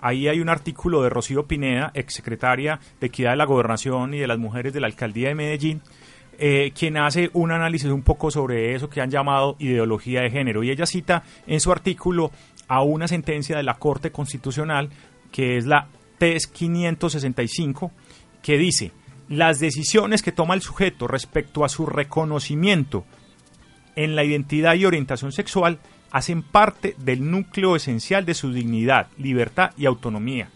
[0.00, 4.28] Ahí hay un artículo de Rocío Pineda, exsecretaria de Equidad de la Gobernación y de
[4.28, 5.82] las Mujeres de la Alcaldía de Medellín,
[6.38, 10.62] eh, quien hace un análisis un poco sobre eso que han llamado ideología de género.
[10.62, 12.30] Y ella cita en su artículo
[12.68, 14.90] a una sentencia de la Corte Constitucional,
[15.32, 17.92] que es la TES 565,
[18.42, 18.92] que dice,
[19.28, 23.04] las decisiones que toma el sujeto respecto a su reconocimiento
[23.96, 25.78] en la identidad y orientación sexual
[26.10, 30.50] hacen parte del núcleo esencial de su dignidad, libertad y autonomía.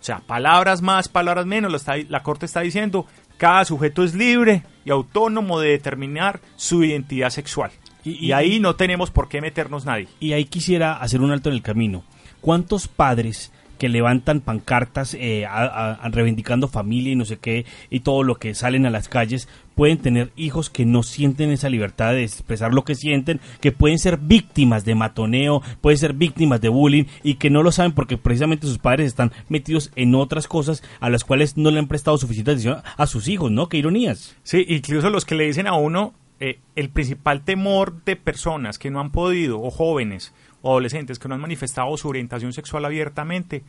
[0.00, 3.06] O sea, palabras más, palabras menos, la, Corte está diciendo,
[3.42, 7.72] cada sujeto es libre y autónomo de determinar su identidad sexual.
[8.04, 10.06] Y- Y, y- ahí no tenemos por qué meternos nadie.
[10.20, 12.04] Y ahí quisiera hacer un alto en el camino.
[12.40, 13.50] ¿Cuántos padres
[13.82, 18.54] que levantan pancartas eh, a- reivindicando familia y no sé qué y todo lo que
[18.54, 22.84] salen a las calles pueden tener hijos que no sienten esa libertad de expresar lo
[22.84, 27.50] que sienten, que pueden ser víctimas de matoneo, pueden ser víctimas de bullying y que
[27.50, 31.56] no lo saben porque precisamente sus padres están metidos en otras cosas a las cuales
[31.56, 33.68] no le han prestado suficiente atención a sus hijos, ¿no?
[33.68, 34.36] Qué ironías.
[34.44, 38.90] Sí, incluso los que le dicen a uno, eh, el principal temor de personas que
[38.92, 43.62] no han podido, o jóvenes, o adolescentes que no han manifestado su orientación sexual abiertamente,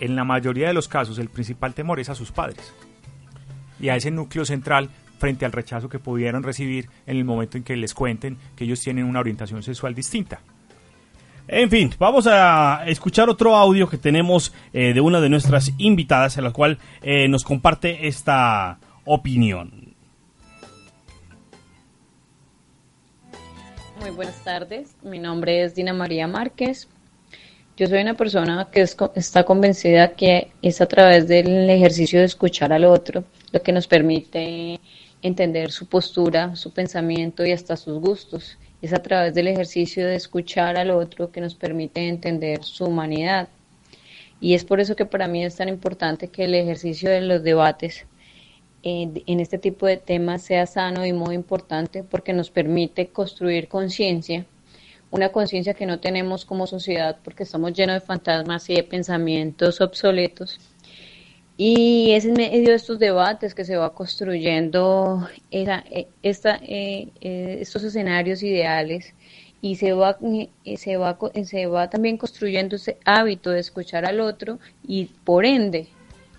[0.00, 2.72] en la mayoría de los casos el principal temor es a sus padres.
[3.80, 7.64] Y a ese núcleo central frente al rechazo que pudieran recibir en el momento en
[7.64, 10.40] que les cuenten que ellos tienen una orientación sexual distinta.
[11.48, 16.36] En fin, vamos a escuchar otro audio que tenemos eh, de una de nuestras invitadas,
[16.36, 19.87] en la cual eh, nos comparte esta opinión.
[24.00, 26.86] Muy buenas tardes, mi nombre es Dina María Márquez.
[27.76, 32.72] Yo soy una persona que está convencida que es a través del ejercicio de escuchar
[32.72, 34.78] al otro lo que nos permite
[35.20, 38.56] entender su postura, su pensamiento y hasta sus gustos.
[38.82, 43.48] Es a través del ejercicio de escuchar al otro que nos permite entender su humanidad.
[44.40, 47.42] Y es por eso que para mí es tan importante que el ejercicio de los
[47.42, 48.06] debates
[48.88, 54.46] en, este tipo de temas sea sano y muy importante porque nos permite construir conciencia,
[55.10, 59.80] una conciencia que no tenemos como sociedad porque estamos llenos de fantasmas y de pensamientos
[59.80, 60.58] obsoletos.
[61.56, 67.58] Y es en medio de estos debates que se va construyendo eh, esta, eh, eh,
[67.60, 69.12] estos escenarios ideales
[69.60, 70.16] y se va,
[70.76, 75.88] se, va, se va también construyendo ese hábito de escuchar al otro y por ende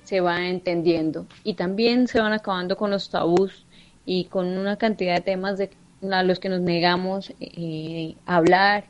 [0.09, 1.27] se va entendiendo.
[1.43, 3.67] Y también se van acabando con los tabús
[4.07, 5.69] y con una cantidad de temas de,
[6.11, 8.85] a los que nos negamos eh, hablar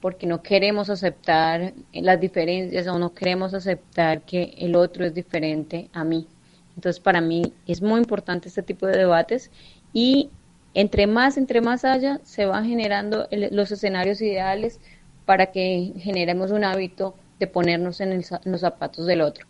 [0.00, 5.88] porque no queremos aceptar las diferencias o no queremos aceptar que el otro es diferente
[5.92, 6.26] a mí.
[6.74, 9.52] Entonces, para mí es muy importante este tipo de debates
[9.92, 10.30] y
[10.74, 14.80] entre más, entre más haya, se van generando los escenarios ideales
[15.26, 19.46] para que generemos un hábito de ponernos en los zapatos del otro.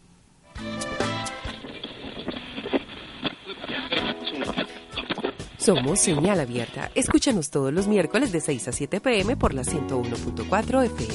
[5.66, 6.92] Somos Señal Abierta.
[6.94, 11.12] Escúchanos todos los miércoles de 6 a 7 pm por la 101.4 FM.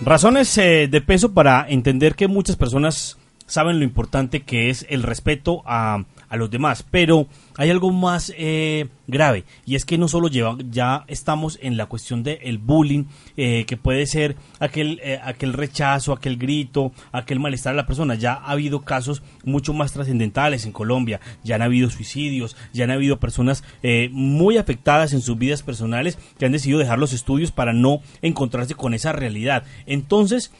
[0.00, 5.02] Razones eh, de peso para entender que muchas personas saben lo importante que es el
[5.02, 10.08] respeto a, a los demás, pero hay algo más eh, grave y es que no
[10.08, 13.04] solo lleva, ya estamos en la cuestión del bullying,
[13.36, 18.14] eh, que puede ser aquel, eh, aquel rechazo, aquel grito, aquel malestar a la persona.
[18.14, 22.90] Ya ha habido casos mucho más trascendentales en Colombia, ya han habido suicidios, ya han
[22.90, 27.52] habido personas eh, muy afectadas en sus vidas personales que han decidido dejar los estudios
[27.52, 29.64] para no encontrarse con esa realidad.
[29.86, 30.52] Entonces,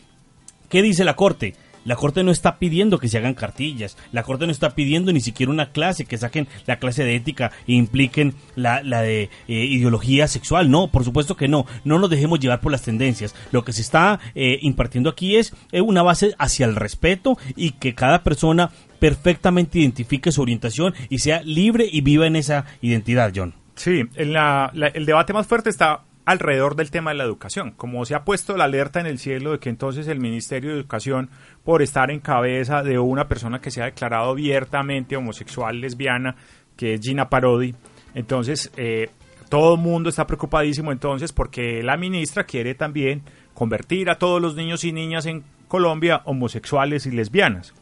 [0.68, 1.54] ¿qué dice la Corte?
[1.86, 5.20] La Corte no está pidiendo que se hagan cartillas, la Corte no está pidiendo ni
[5.20, 9.64] siquiera una clase, que saquen la clase de ética e impliquen la, la de eh,
[9.64, 10.70] ideología sexual.
[10.70, 11.64] No, por supuesto que no.
[11.84, 13.34] No nos dejemos llevar por las tendencias.
[13.52, 17.70] Lo que se está eh, impartiendo aquí es eh, una base hacia el respeto y
[17.70, 23.32] que cada persona perfectamente identifique su orientación y sea libre y viva en esa identidad,
[23.34, 23.54] John.
[23.76, 27.70] Sí, el debate más fuerte está alrededor del tema de la educación.
[27.70, 30.76] Como se ha puesto la alerta en el cielo de que entonces el Ministerio de
[30.76, 31.30] Educación,
[31.64, 36.36] por estar en cabeza de una persona que se ha declarado abiertamente homosexual, lesbiana,
[36.76, 37.74] que es Gina Parodi,
[38.14, 39.08] entonces eh,
[39.48, 43.22] todo el mundo está preocupadísimo entonces porque la ministra quiere también
[43.54, 47.72] convertir a todos los niños y niñas en Colombia homosexuales y lesbianas.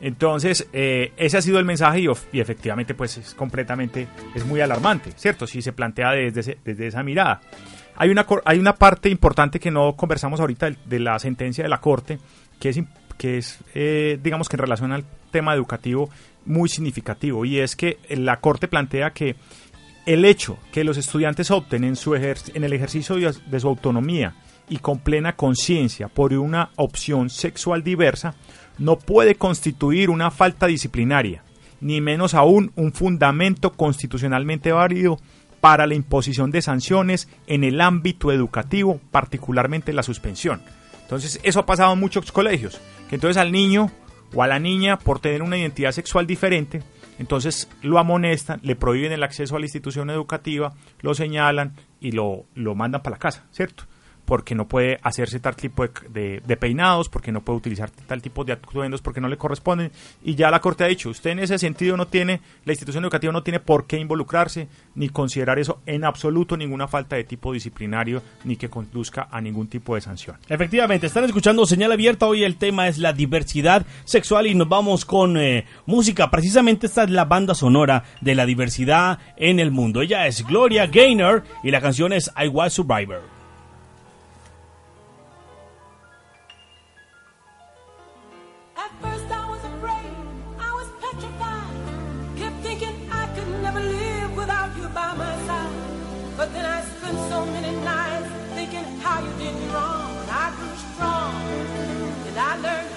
[0.00, 2.00] Entonces, eh, ese ha sido el mensaje
[2.32, 5.46] y, efectivamente pues es completamente, es muy alarmante, ¿cierto?
[5.46, 7.40] Si se plantea desde, ese- desde esa mirada.
[7.96, 11.80] Hay una, hay una parte importante que no conversamos ahorita de, la sentencia de la
[11.80, 12.18] Corte,
[12.58, 12.80] que es,
[13.18, 16.08] que es, eh, digamos que en relación al tema educativo,
[16.44, 17.44] muy significativo.
[17.44, 19.36] Y es que la Corte plantea que
[20.06, 24.34] el hecho que los estudiantes opten en, su en el ejercicio de, de su autonomía
[24.68, 28.34] y con plena conciencia por una opción sexual diversa
[28.78, 31.44] no puede constituir una falta disciplinaria,
[31.80, 35.18] ni menos aún un fundamento constitucionalmente válido
[35.62, 40.60] para la imposición de sanciones en el ámbito educativo, particularmente la suspensión.
[41.02, 43.92] Entonces, eso ha pasado en muchos colegios, que entonces al niño
[44.34, 46.82] o a la niña, por tener una identidad sexual diferente,
[47.20, 52.44] entonces lo amonestan, le prohíben el acceso a la institución educativa, lo señalan y lo,
[52.56, 53.84] lo mandan para la casa, ¿cierto?
[54.24, 58.52] Porque no puede hacerse tal tipo de, peinados, porque no puede utilizar tal tipo de
[58.52, 59.90] atuendos, porque no le corresponden.
[60.22, 63.32] Y ya la Corte ha dicho, usted en ese sentido no tiene, la institución educativa
[63.32, 68.22] no tiene por qué involucrarse, ni considerar eso en absoluto ninguna falta de tipo disciplinario,
[68.44, 70.36] ni que conduzca a ningún tipo de sanción.
[70.48, 72.26] Efectivamente, están escuchando Señal Abierta.
[72.26, 76.30] Hoy el tema es la diversidad sexual y nos vamos con eh, música.
[76.30, 80.02] Precisamente esta es la banda sonora de la diversidad en el mundo.
[80.02, 83.41] Ella es Gloria Gaynor y la canción es I Was Survivor.
[102.52, 102.91] I learned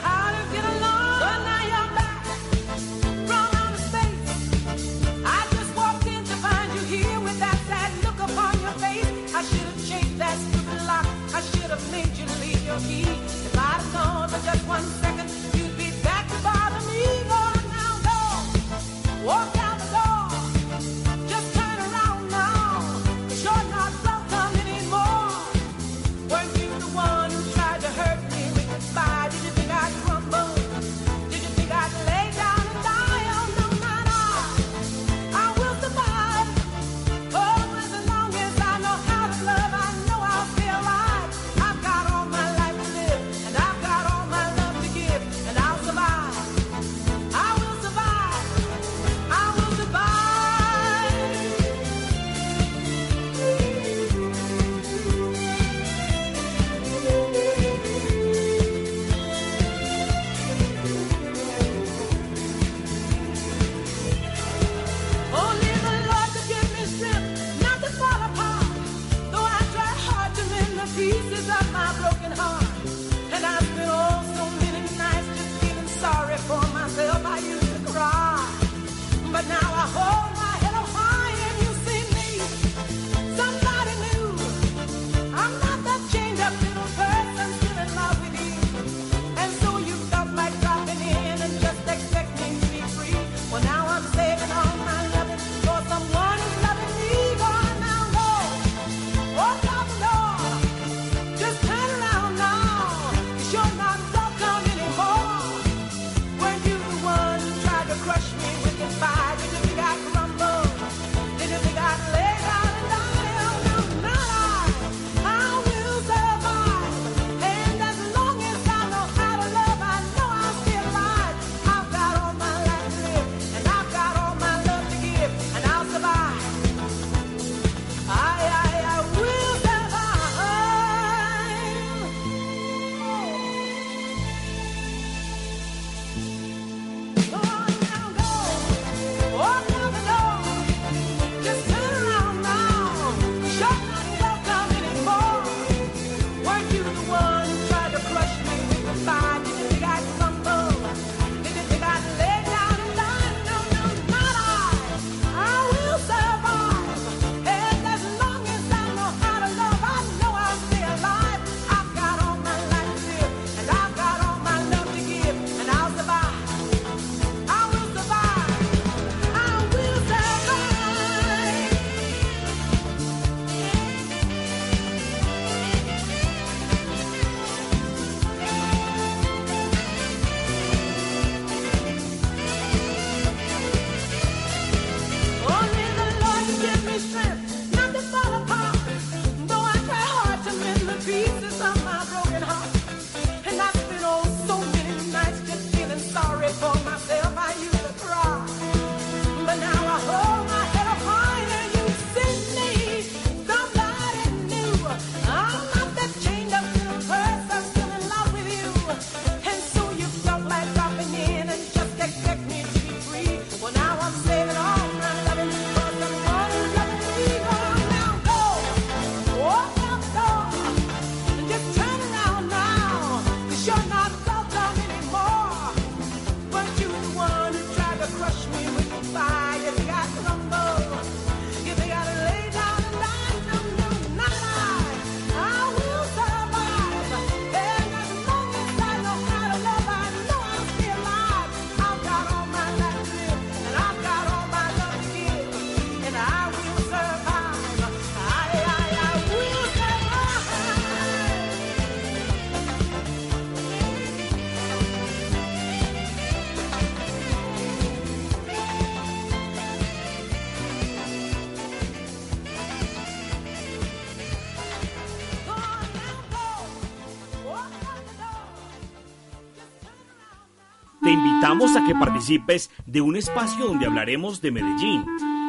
[271.26, 275.03] invitamos a que participes de un espacio donde hablaremos de Medellín,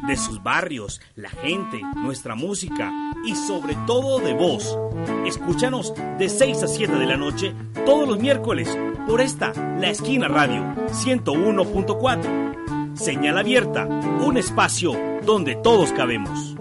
[0.06, 2.90] de sus barrios, la gente, nuestra música
[3.26, 4.78] y sobre todo de vos.
[5.26, 7.54] Escúchanos de 6 a 7 de la noche
[7.84, 8.74] todos los miércoles
[9.06, 12.96] por esta, La Esquina Radio 101.4.
[12.96, 14.94] Señal abierta, un espacio
[15.26, 16.56] donde todos cabemos.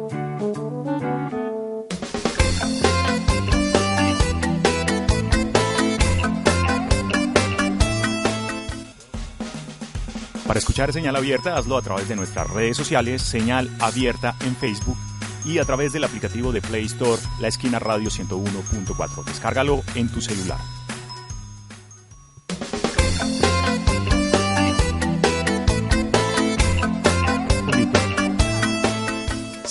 [10.56, 14.96] Para escuchar señal abierta, hazlo a través de nuestras redes sociales, señal abierta en Facebook
[15.44, 19.26] y a través del aplicativo de Play Store, la esquina radio 101.4.
[19.26, 20.60] Descárgalo en tu celular.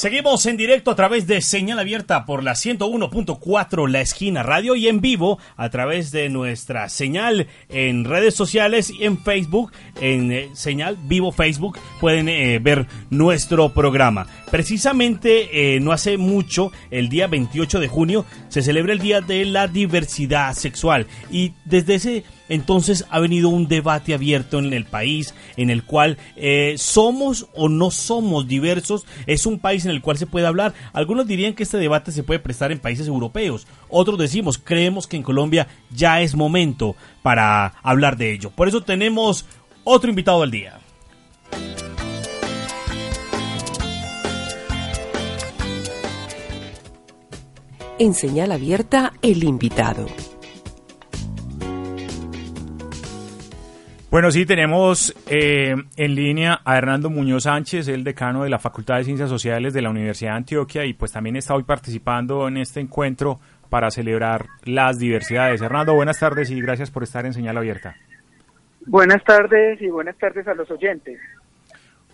[0.05, 4.87] Seguimos en directo a través de señal abierta por la 101.4 La Esquina Radio y
[4.87, 10.51] en vivo a través de nuestra señal en redes sociales y en Facebook, en eh,
[10.53, 14.27] señal vivo Facebook, pueden eh, ver nuestro programa.
[14.51, 19.47] Precisamente eh, no hace mucho, el día 28 de junio, se celebra el Día de
[19.47, 25.35] la Diversidad Sexual y desde ese entonces ha venido un debate abierto en el país
[25.57, 29.07] en el cual eh, somos o no somos diversos.
[29.27, 30.75] Es un país en el cual se puede hablar.
[30.93, 33.67] Algunos dirían que este debate se puede prestar en países europeos.
[33.89, 38.51] Otros decimos, creemos que en Colombia ya es momento para hablar de ello.
[38.51, 39.47] Por eso tenemos
[39.85, 40.81] otro invitado del día.
[47.97, 50.07] En señal abierta, el invitado.
[54.15, 58.99] Bueno, sí, tenemos eh, en línea a Hernando Muñoz Sánchez, el decano de la Facultad
[58.99, 62.59] de Ciencias Sociales de la Universidad de Antioquia y pues también está hoy participando en
[62.59, 65.63] este encuentro para celebrar las diversidades.
[65.63, 67.97] Hernando, buenas tardes y gracias por estar en señal abierta.
[68.87, 71.19] Buenas tardes y buenas tardes a los oyentes.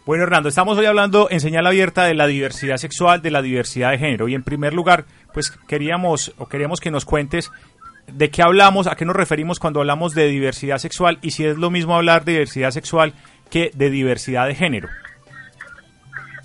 [0.07, 3.91] Bueno, Hernando, estamos hoy hablando en señal abierta de la diversidad sexual, de la diversidad
[3.91, 4.27] de género.
[4.27, 7.53] Y en primer lugar, pues queríamos o queremos que nos cuentes
[8.13, 11.57] de qué hablamos, a qué nos referimos cuando hablamos de diversidad sexual y si es
[11.57, 13.15] lo mismo hablar de diversidad sexual
[13.51, 14.89] que de diversidad de género.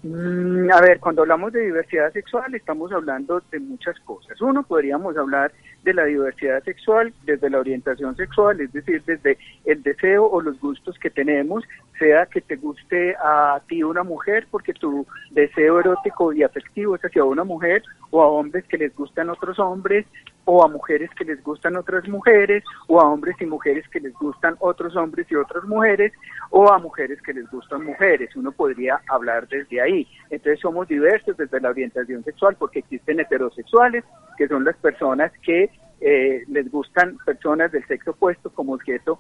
[0.04, 4.40] Mm, a ver, cuando hablamos de diversidad sexual estamos hablando de muchas cosas.
[4.40, 5.52] Uno, podríamos hablar
[5.84, 10.60] de la diversidad sexual desde la orientación sexual, es decir, desde el deseo o los
[10.60, 11.64] gustos que tenemos,
[11.98, 17.02] sea que te guste a ti una mujer porque tu deseo erótico y afectivo es
[17.02, 20.06] hacia una mujer, o a hombres que les gustan otros hombres,
[20.46, 24.14] o a mujeres que les gustan otras mujeres, o a hombres y mujeres que les
[24.14, 26.14] gustan otros hombres y otras mujeres,
[26.52, 28.36] o a mujeres que les gustan mujeres.
[28.36, 30.08] Uno podría hablar desde ahí.
[30.30, 34.04] Entonces somos diversos desde la orientación sexual porque existen heterosexuales,
[34.38, 35.70] que son las personas que
[36.02, 39.18] eh, les gustan personas del sexo opuesto como objeto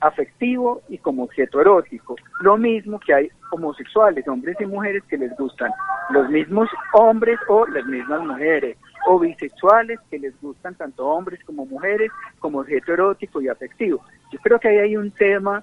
[0.00, 2.16] afectivo y como objeto erótico.
[2.40, 5.72] Lo mismo que hay homosexuales, hombres y mujeres que les gustan
[6.10, 8.76] los mismos hombres o las mismas mujeres,
[9.06, 14.02] o bisexuales que les gustan tanto hombres como mujeres como objeto erótico y afectivo.
[14.32, 15.62] Yo creo que ahí hay un tema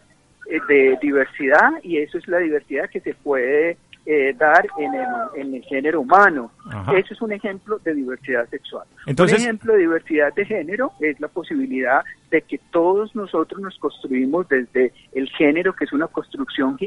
[0.50, 5.08] eh, de diversidad y eso es la diversidad que se puede eh, dar en el,
[5.36, 6.52] en el género humano.
[6.72, 6.96] Ajá.
[6.98, 8.88] Eso es un ejemplo de diversidad sexual.
[9.08, 13.78] Entonces- un ejemplo de diversidad de género es la posibilidad de que todos nosotros nos
[13.80, 16.78] construimos desde el género, que es una construcción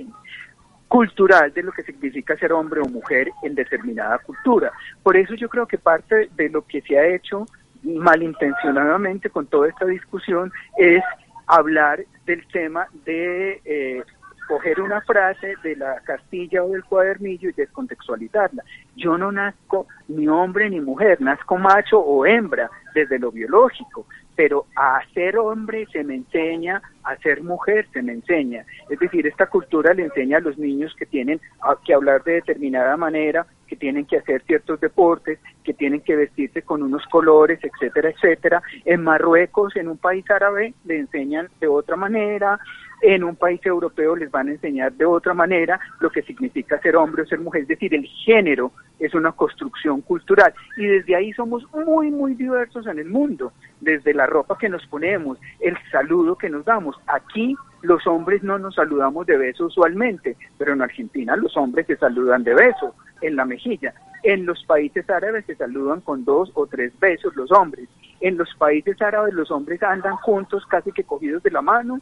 [0.88, 4.72] cultural de lo que significa ser hombre o mujer en determinada cultura.
[5.02, 7.46] Por eso yo creo que parte de lo que se ha hecho
[7.82, 11.02] malintencionadamente con toda esta discusión es
[11.46, 14.02] hablar del tema de eh,
[14.49, 18.64] coger una frase de la cartilla o del cuadernillo y descontextualizarla.
[18.96, 24.66] Yo no nazco ni hombre ni mujer, nazco macho o hembra desde lo biológico, pero
[24.74, 28.64] a ser hombre se me enseña, a ser mujer se me enseña.
[28.88, 31.40] Es decir, esta cultura le enseña a los niños que tienen
[31.84, 36.62] que hablar de determinada manera, que tienen que hacer ciertos deportes, que tienen que vestirse
[36.62, 38.62] con unos colores, etcétera, etcétera.
[38.86, 42.59] En Marruecos, en un país árabe, le enseñan de otra manera,
[43.03, 46.96] en un país europeo les van a enseñar de otra manera lo que significa ser
[46.96, 47.62] hombre o ser mujer.
[47.62, 52.86] Es decir, el género es una construcción cultural y desde ahí somos muy, muy diversos
[52.86, 56.96] en el mundo, desde la ropa que nos ponemos, el saludo que nos damos.
[57.07, 61.96] Aquí los hombres no nos saludamos de beso usualmente, pero en Argentina los hombres se
[61.96, 63.94] saludan de beso en la mejilla.
[64.24, 67.88] En los países árabes se saludan con dos o tres besos los hombres.
[68.20, 72.01] En los países árabes los hombres andan juntos casi que cogidos de la mano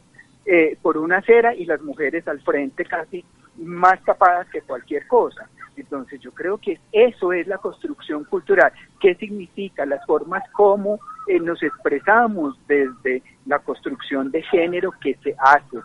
[0.49, 3.25] eh, por una acera y las mujeres al frente casi
[3.57, 5.49] más tapadas que cualquier cosa.
[5.75, 8.71] Entonces yo creo que eso es la construcción cultural.
[8.99, 9.85] ¿Qué significa?
[9.85, 15.79] Las formas como eh, nos expresamos desde la construcción de género que se hace.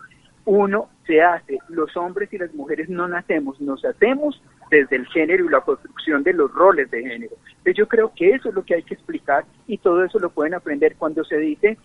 [0.45, 5.45] Uno se hace, los hombres y las mujeres no nacemos, nos hacemos desde el género
[5.45, 7.35] y la construcción de los roles de género.
[7.49, 10.29] Entonces yo creo que eso es lo que hay que explicar y todo eso lo
[10.29, 11.77] pueden aprender cuando se dice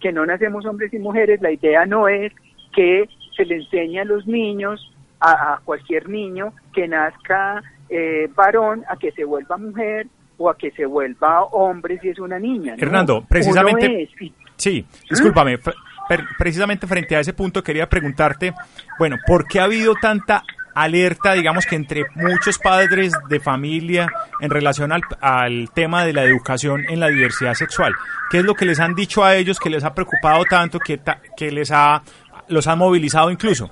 [0.00, 2.32] que no nacemos hombres y mujeres, la idea no es
[2.74, 8.84] que se le enseñe a los niños, a, a cualquier niño que nazca eh, varón,
[8.88, 10.06] a que se vuelva mujer
[10.38, 12.76] o a que se vuelva hombre si es una niña.
[12.76, 12.82] ¿no?
[12.82, 14.08] Hernando, precisamente...
[14.56, 15.58] Sí, discúlpame.
[15.58, 15.74] fr-
[16.08, 18.52] per- precisamente frente a ese punto quería preguntarte,
[18.98, 20.42] bueno, ¿por qué ha habido tanta
[20.76, 24.08] alerta, digamos que entre muchos padres de familia
[24.40, 27.94] en relación al, al tema de la educación en la diversidad sexual?
[28.30, 30.98] ¿Qué es lo que les han dicho a ellos que les ha preocupado tanto, que,
[30.98, 32.02] ta- que les ha,
[32.48, 33.70] los ha movilizado incluso?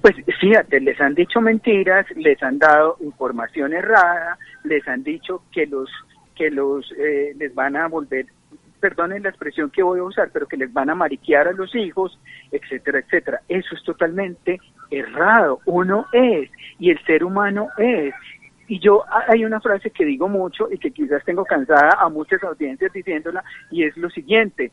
[0.00, 5.66] Pues fíjate, les han dicho mentiras, les han dado información errada, les han dicho que
[5.66, 5.88] los
[6.34, 8.24] que los eh, les van a volver,
[8.80, 11.72] perdonen la expresión que voy a usar, pero que les van a mariquear a los
[11.76, 12.18] hijos,
[12.50, 13.40] etcétera, etcétera.
[13.48, 14.58] Eso es totalmente
[14.92, 15.60] errado.
[15.66, 18.14] Uno es y el ser humano es.
[18.68, 22.08] Y yo ha- hay una frase que digo mucho y que quizás tengo cansada a
[22.08, 24.70] muchas audiencias diciéndola y es lo siguiente: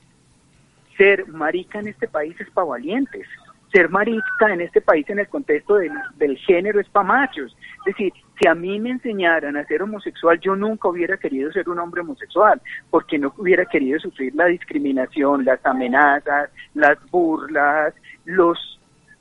[0.97, 3.27] ser marica en este país es para valientes.
[3.71, 7.55] Ser marica en este país en el contexto del, del género es para machos.
[7.85, 8.11] Es decir,
[8.41, 12.01] si a mí me enseñaran a ser homosexual, yo nunca hubiera querido ser un hombre
[12.01, 12.59] homosexual,
[12.89, 17.93] porque no hubiera querido sufrir la discriminación, las amenazas, las burlas,
[18.25, 18.78] los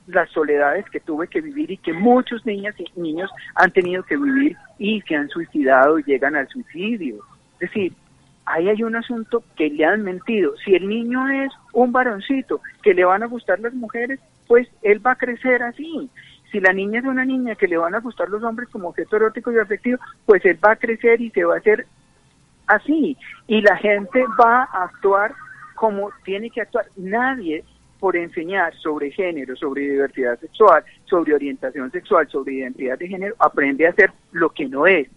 [0.09, 4.17] las soledades que tuve que vivir y que muchos niñas y niños han tenido que
[4.17, 7.17] vivir y se han suicidado y llegan al suicidio.
[7.55, 7.93] Es decir,
[8.47, 10.55] ahí hay un asunto que le han mentido.
[10.65, 15.05] Si el niño es un varoncito que le van a gustar las mujeres, pues él
[15.07, 16.11] va a crecer así.
[16.51, 19.17] Si la niña es una niña que le van a gustar los hombres como objeto
[19.17, 21.87] erótico y afectivo, pues él va a crecer y se va a hacer
[22.67, 23.17] así.
[23.47, 25.35] Y la gente va a actuar
[25.75, 26.87] como tiene que actuar.
[26.97, 27.65] Nadie
[27.99, 33.87] por enseñar sobre género, sobre diversidad sexual, sobre orientación sexual, sobre identidad de género, aprende
[33.87, 35.09] a hacer lo que no es.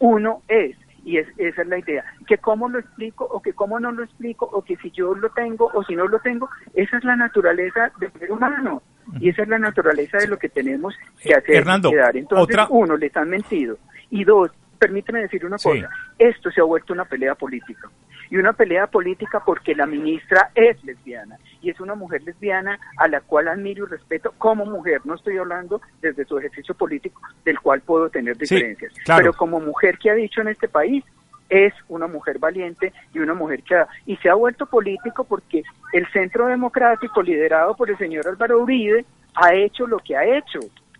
[0.00, 0.76] Uno es.
[1.04, 2.04] Y es, esa es la idea.
[2.26, 5.30] Que cómo lo explico o que cómo no lo explico o que si yo lo
[5.30, 8.82] tengo o si no lo tengo, esa es la naturaleza del ser humano.
[9.20, 12.16] Y esa es la naturaleza de lo que tenemos que hacer Hernando, y que dar.
[12.16, 13.78] Entonces, otra- uno, les han mentido.
[14.10, 14.50] Y dos,
[14.80, 15.68] permíteme decir una Sí.
[15.68, 15.88] cosa.
[16.18, 17.88] Esto se ha vuelto una pelea política.
[18.30, 21.36] Y una pelea política porque la ministra es lesbiana.
[21.62, 25.00] Y es una mujer lesbiana a la cual admiro y respeto como mujer.
[25.04, 28.92] No estoy hablando desde su ejercicio político, del cual puedo tener Sí, diferencias.
[29.04, 29.20] claro.
[29.22, 31.04] Pero como mujer que ha dicho en este país,
[31.48, 35.62] es una mujer valiente y una mujer que ha, y se ha vuelto político porque
[35.92, 39.04] el centro democrático liderado por el señor Álvaro Uribe
[39.36, 40.58] ha hecho lo que ha hecho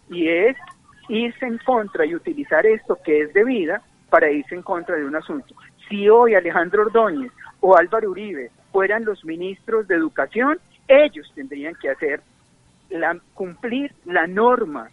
[0.09, 0.57] y es
[1.09, 5.05] irse en contra y utilizar esto que es de vida para irse en contra de
[5.05, 5.53] un asunto.
[5.89, 10.59] Si hoy Alejandro Ordóñez o Álvaro Uribe fueran los ministros de educación,
[10.89, 12.21] ellos tendrían que hacer
[12.91, 14.89] la, cumplir la norma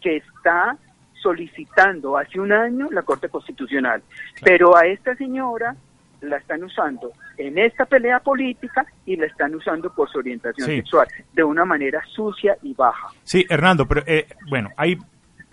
[0.00, 0.76] que está
[1.22, 4.02] solicitando hace un año la Corte Constitucional.
[4.42, 5.74] Pero a esta señora
[6.20, 10.76] la están usando en esta pelea política y la están usando por su orientación Sí.
[10.76, 13.08] sexual de una manera sucia y baja.
[13.24, 14.96] Sí, Hernando, pero eh, bueno, ahí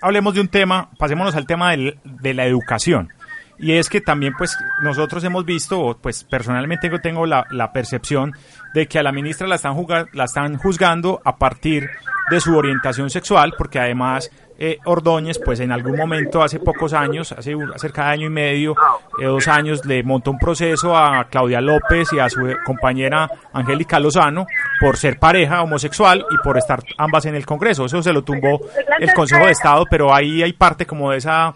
[0.01, 3.09] hablemos de un tema, pasémonos al tema del- de la educación.
[3.57, 8.33] Y es que también, pues, nosotros hemos visto, pues, personalmente yo tengo la, percepción
[8.73, 11.89] de que a la ministra la están, juga- la están juzgando a partir
[12.29, 17.33] de su orientación sexual, porque además eh, Ordóñez, pues, en algún momento, hace pocos años,
[17.33, 18.73] hace un- cerca de año y medio,
[19.21, 23.29] eh, dos años, le montó un proceso a Claudia López y a su eh, compañera
[23.51, 24.47] Angélica Lozano
[24.79, 27.83] por ser pareja homosexual y por estar ambas en el Congreso.
[27.85, 28.61] Eso se lo tumbó
[28.97, 31.53] el Consejo de Estado, pero ahí hay parte como de esa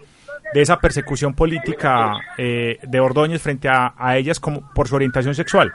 [0.52, 5.34] de esa persecución política eh, de Ordóñez frente a, a ellas como por su orientación
[5.34, 5.72] sexual.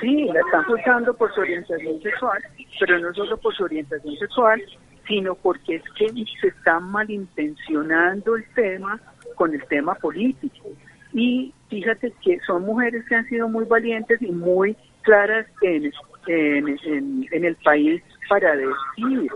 [0.00, 2.42] Sí, la están juzgando por su orientación sexual,
[2.78, 4.62] pero no solo por su orientación sexual,
[5.08, 6.08] sino porque es que
[6.40, 9.00] se está malintencionando el tema
[9.36, 10.68] con el tema político.
[11.12, 15.90] Y fíjate que son mujeres que han sido muy valientes y muy claras en,
[16.26, 19.30] en, en, en el país para decir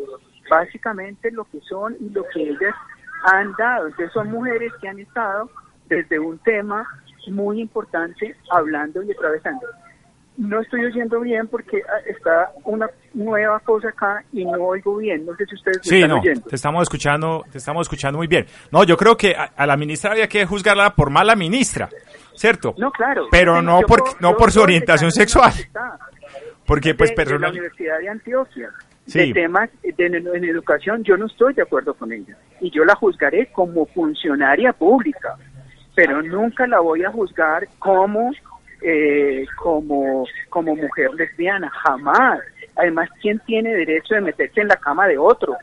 [0.51, 2.75] básicamente lo que son y lo que ellas
[3.25, 3.87] han dado.
[3.89, 5.51] Entonces son mujeres que han estado
[5.89, 6.87] desde un tema
[7.29, 9.67] muy importante hablando y atravesando.
[10.37, 15.27] No estoy oyendo bien porque ah, está una nueva cosa acá y no oigo bien.
[15.27, 16.49] No sé si ustedes me Sí, están no, oyendo.
[16.49, 18.47] te estamos escuchando, te estamos escuchando muy bien.
[18.71, 21.91] No, yo creo que a, a la ministra había que juzgarla por mala ministra,
[22.35, 22.75] ¿cierto?
[22.79, 23.27] No, claro.
[23.31, 25.53] Pero no por, no por su orientación sexual.
[26.65, 28.71] Porque pues de la personal, Universidad de Antioquia.
[29.13, 32.37] De temas de, en educación, yo no estoy de acuerdo con ella.
[32.61, 35.37] Y yo la juzgaré como funcionaria pública,
[35.95, 38.31] pero nunca la voy a juzgar como,
[38.83, 42.41] eh, como, como mujer lesbiana, jamás.
[42.77, 45.57] Además, ¿quién tiene derecho de meterse en la cama de otro?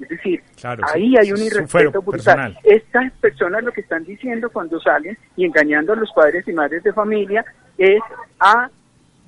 [0.00, 2.12] Es decir, Claro, ahí sí, hay un es un irrespeto brutal.
[2.12, 2.58] personal.
[2.64, 6.82] Estas personas lo que están diciendo cuando salen y engañando a los padres y madres
[6.82, 7.44] de familia
[7.76, 8.00] es
[8.38, 8.70] a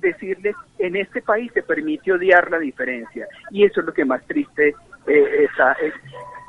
[0.03, 3.27] decirles, en este país se permite odiar la diferencia.
[3.49, 4.75] Y eso es lo que más triste
[5.07, 5.91] eh, está, eh,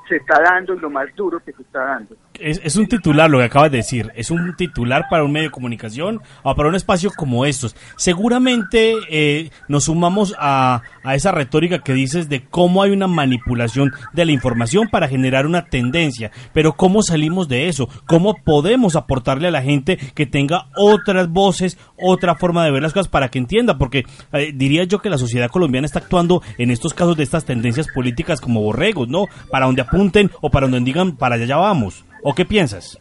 [0.08, 2.16] se está dando y lo más duro que se está dando.
[2.40, 4.12] Es, es un titular lo que acabas de decir.
[4.16, 7.76] Es un titular para un medio de comunicación o para un espacio como estos.
[7.96, 13.92] Seguramente eh, nos sumamos a, a esa retórica que dices de cómo hay una manipulación
[14.12, 16.32] de la información para generar una tendencia.
[16.52, 17.88] Pero ¿cómo salimos de eso?
[18.06, 22.92] ¿Cómo podemos aportarle a la gente que tenga otras voces, otra forma de ver las
[22.92, 23.78] cosas para que entienda?
[23.78, 27.44] Porque eh, diría yo que la sociedad colombiana está actuando en estos casos de estas
[27.44, 29.26] tendencias políticas como borregos, ¿no?
[29.50, 32.04] Para donde apunten o para donde digan para allá vamos.
[32.26, 32.98] ¿O qué piensas?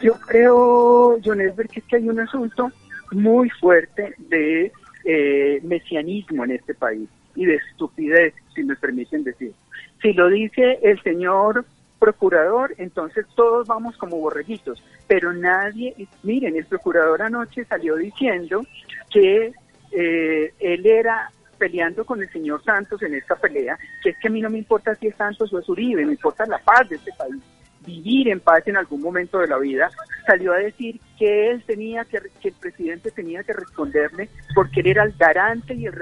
[0.00, 2.72] Yo creo, John Esber, que es que hay un asunto
[3.12, 4.72] muy fuerte de
[5.04, 9.52] eh, mesianismo en este país y de estupidez, si me permiten decir.
[10.00, 11.66] Si lo dice el señor
[11.98, 18.64] procurador, entonces todos vamos como borreguitos, pero nadie, miren, el procurador anoche salió diciendo
[19.10, 19.52] que
[19.92, 24.30] eh, él era peleando con el señor Santos en esta pelea, que es que a
[24.30, 26.96] mí no me importa si es Santos o es Uribe, me importa la paz de
[26.96, 27.42] este país
[27.86, 29.90] vivir en paz en algún momento de la vida,
[30.26, 34.88] salió a decir que él tenía que, que el presidente tenía que responderle porque él
[34.88, 35.94] era el garante y el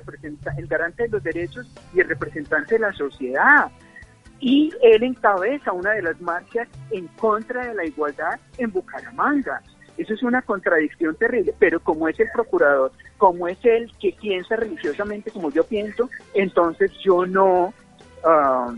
[0.56, 3.70] el garante de los derechos y el representante de la sociedad.
[4.40, 9.62] Y él encabeza una de las marchas en contra de la igualdad en Bucaramanga.
[9.96, 14.54] Eso es una contradicción terrible, pero como es el procurador, como es el que piensa
[14.54, 17.74] religiosamente como yo pienso, entonces yo no,
[18.24, 18.72] ah,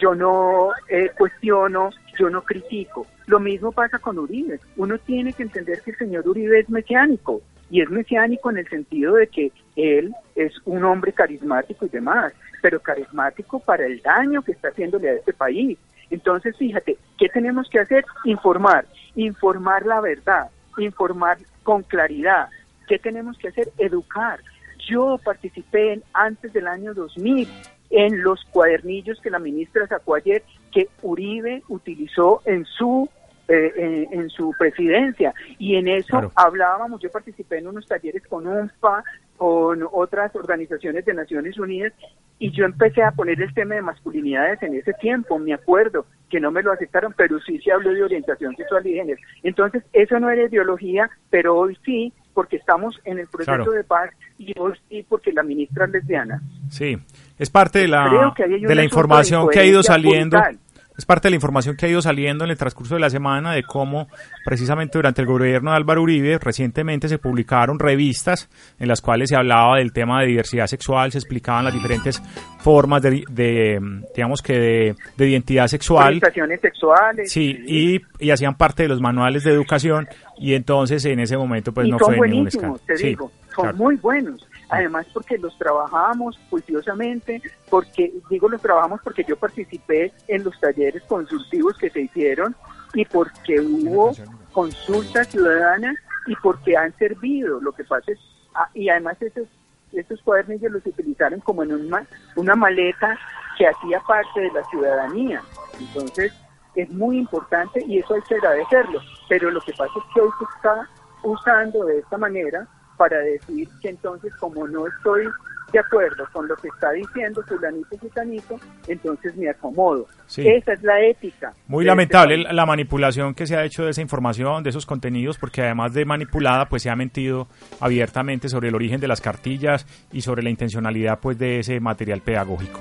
[0.00, 3.06] yo no eh, cuestiono, yo no critico.
[3.26, 4.58] Lo mismo pasa con Uribe.
[4.76, 8.68] Uno tiene que entender que el señor Uribe es mesiánico, y es mesiánico en el
[8.68, 14.42] sentido de que él es un hombre carismático y demás, pero carismático para el daño
[14.42, 15.78] que está haciéndole a este país.
[16.10, 18.04] Entonces, fíjate, ¿qué tenemos que hacer?
[18.24, 22.48] Informar, informar la verdad, informar con claridad.
[22.88, 23.70] ¿Qué tenemos que hacer?
[23.78, 24.40] Educar.
[24.88, 27.48] Yo participé en, antes del año 2000
[27.90, 33.08] en los cuadernillos que la ministra sacó ayer que Uribe utilizó en su
[33.48, 36.32] eh, en, en su presidencia y en eso Claro.
[36.36, 39.02] hablábamos, yo participé en unos talleres con UNFPA,
[39.36, 41.92] con otras organizaciones de Naciones Unidas
[42.38, 46.38] y yo empecé a poner el tema de masculinidades en ese tiempo, me acuerdo que
[46.38, 49.20] no me lo aceptaron, pero sí se habló de orientación sexual y género.
[49.42, 53.70] Entonces, eso no era ideología, pero hoy sí, porque estamos en el proceso Claro.
[53.72, 54.52] de paz y
[54.88, 56.40] sí porque la ministra es lesbiana.
[56.70, 56.96] Sí,
[57.38, 60.36] es parte de la, de la información que ha ido saliendo.
[60.38, 60.58] brutal.
[61.00, 63.54] Es parte de la información que ha ido saliendo en el transcurso de la semana
[63.54, 64.06] de cómo
[64.44, 69.36] precisamente durante el gobierno de Álvaro Uribe recientemente se publicaron revistas en las cuales se
[69.36, 72.20] hablaba del tema de diversidad sexual, se explicaban las diferentes
[72.58, 73.80] formas de, de,
[74.14, 76.08] digamos que de, de identidad sexual.
[76.08, 77.32] Orientaciones sexuales.
[77.32, 81.72] Sí, y, y hacían parte de los manuales de educación y entonces en ese momento
[81.72, 82.78] pues y no son fue ningún escándalo.
[82.86, 83.78] te Sí, digo, son claro.
[83.78, 84.46] muy buenos.
[84.70, 91.02] Además porque los trabajamos juiciosamente, porque digo los trabajamos porque yo participé en los talleres
[91.04, 92.54] consultivos que se hicieron
[92.94, 94.12] y porque hubo
[94.52, 95.96] consultas ciudadanas
[96.26, 97.60] y porque han servido.
[97.60, 98.18] Lo que pasa es,
[98.54, 99.48] ah, y además esos,
[99.92, 102.06] estos cuadernillos los utilizaron como en una,
[102.36, 103.18] una maleta
[103.58, 105.42] que hacía parte de la ciudadanía.
[105.80, 106.32] Entonces,
[106.76, 109.00] es muy importante y eso hay que agradecerlo.
[109.28, 110.88] Pero lo que pasa es que hoy se está
[111.24, 112.68] usando de esta manera
[113.00, 115.24] para decir que entonces como no estoy
[115.72, 120.06] de acuerdo con lo que está diciendo fulanito fulanito, entonces me acomodo.
[120.26, 120.46] Sí.
[120.46, 121.54] Esa es la ética.
[121.66, 125.38] Muy este lamentable la manipulación que se ha hecho de esa información, de esos contenidos,
[125.38, 127.48] porque además de manipulada, pues se ha mentido
[127.80, 132.20] abiertamente sobre el origen de las cartillas y sobre la intencionalidad pues de ese material
[132.20, 132.80] pedagógico.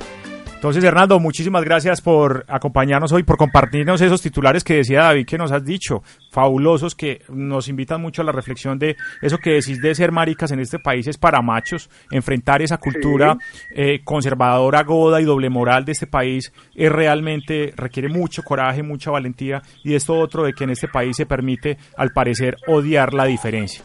[0.60, 5.38] Entonces, Hernando, muchísimas gracias por acompañarnos hoy, por compartirnos esos titulares que decía David que
[5.38, 9.82] nos has dicho, fabulosos, que nos invitan mucho a la reflexión de eso que decís
[9.82, 13.38] de ser maricas en este país es para machos, enfrentar esa cultura
[13.74, 19.12] eh, conservadora, goda y doble moral de este país es realmente, requiere mucho coraje, mucha
[19.12, 23.24] valentía y esto otro de que en este país se permite, al parecer, odiar la
[23.24, 23.82] diferencia.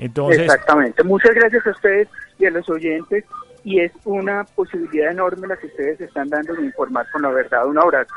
[0.00, 1.04] Entonces, Exactamente.
[1.04, 2.08] Muchas gracias a ustedes
[2.40, 3.24] y a los oyentes.
[3.64, 7.66] Y es una posibilidad enorme la que ustedes están dando de informar con la verdad.
[7.66, 8.12] Un abrazo.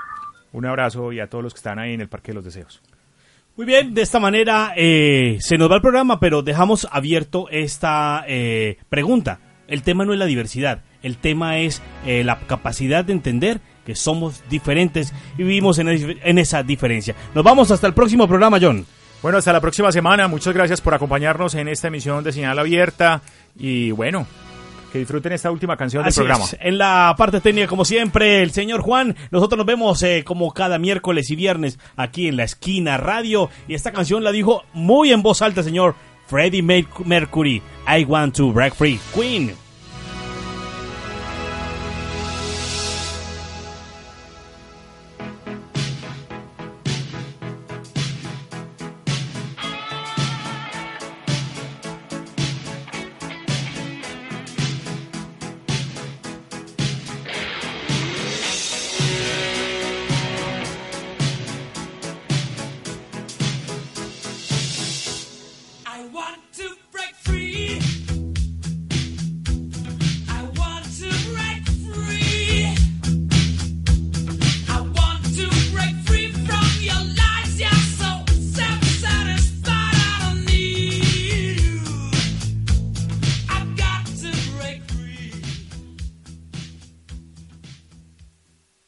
[0.51, 2.81] un abrazo y a todos los que están ahí en el Parque de los Deseos.
[3.55, 8.23] Muy bien, de esta manera eh, se nos va el programa, pero dejamos abierto esta
[8.27, 9.39] eh, pregunta.
[9.67, 13.95] El tema no es la diversidad, El tema es eh, la capacidad de entender que
[13.95, 17.15] somos diferentes y vivimos en, es- en esa diferencia.
[17.33, 18.85] Nos vamos hasta el próximo programa, John.
[19.21, 20.27] Bueno, hasta la próxima semana.
[20.27, 23.21] Muchas gracias por acompañarnos en esta emisión de Señal Abierta.
[23.57, 24.27] Y bueno,
[24.97, 26.45] que disfruten esta última canción del programa.
[26.45, 26.57] es.
[26.59, 29.15] En la parte técnica, como siempre, el señor Juan.
[29.31, 33.49] Nosotros nos vemos eh, como cada miércoles y viernes aquí en la esquina radio.
[33.67, 35.95] Y esta canción la dijo muy en voz alta, señor
[36.27, 37.61] Freddie Merc- Mercury.
[37.87, 38.99] I want to break free.
[39.13, 39.66] Queen.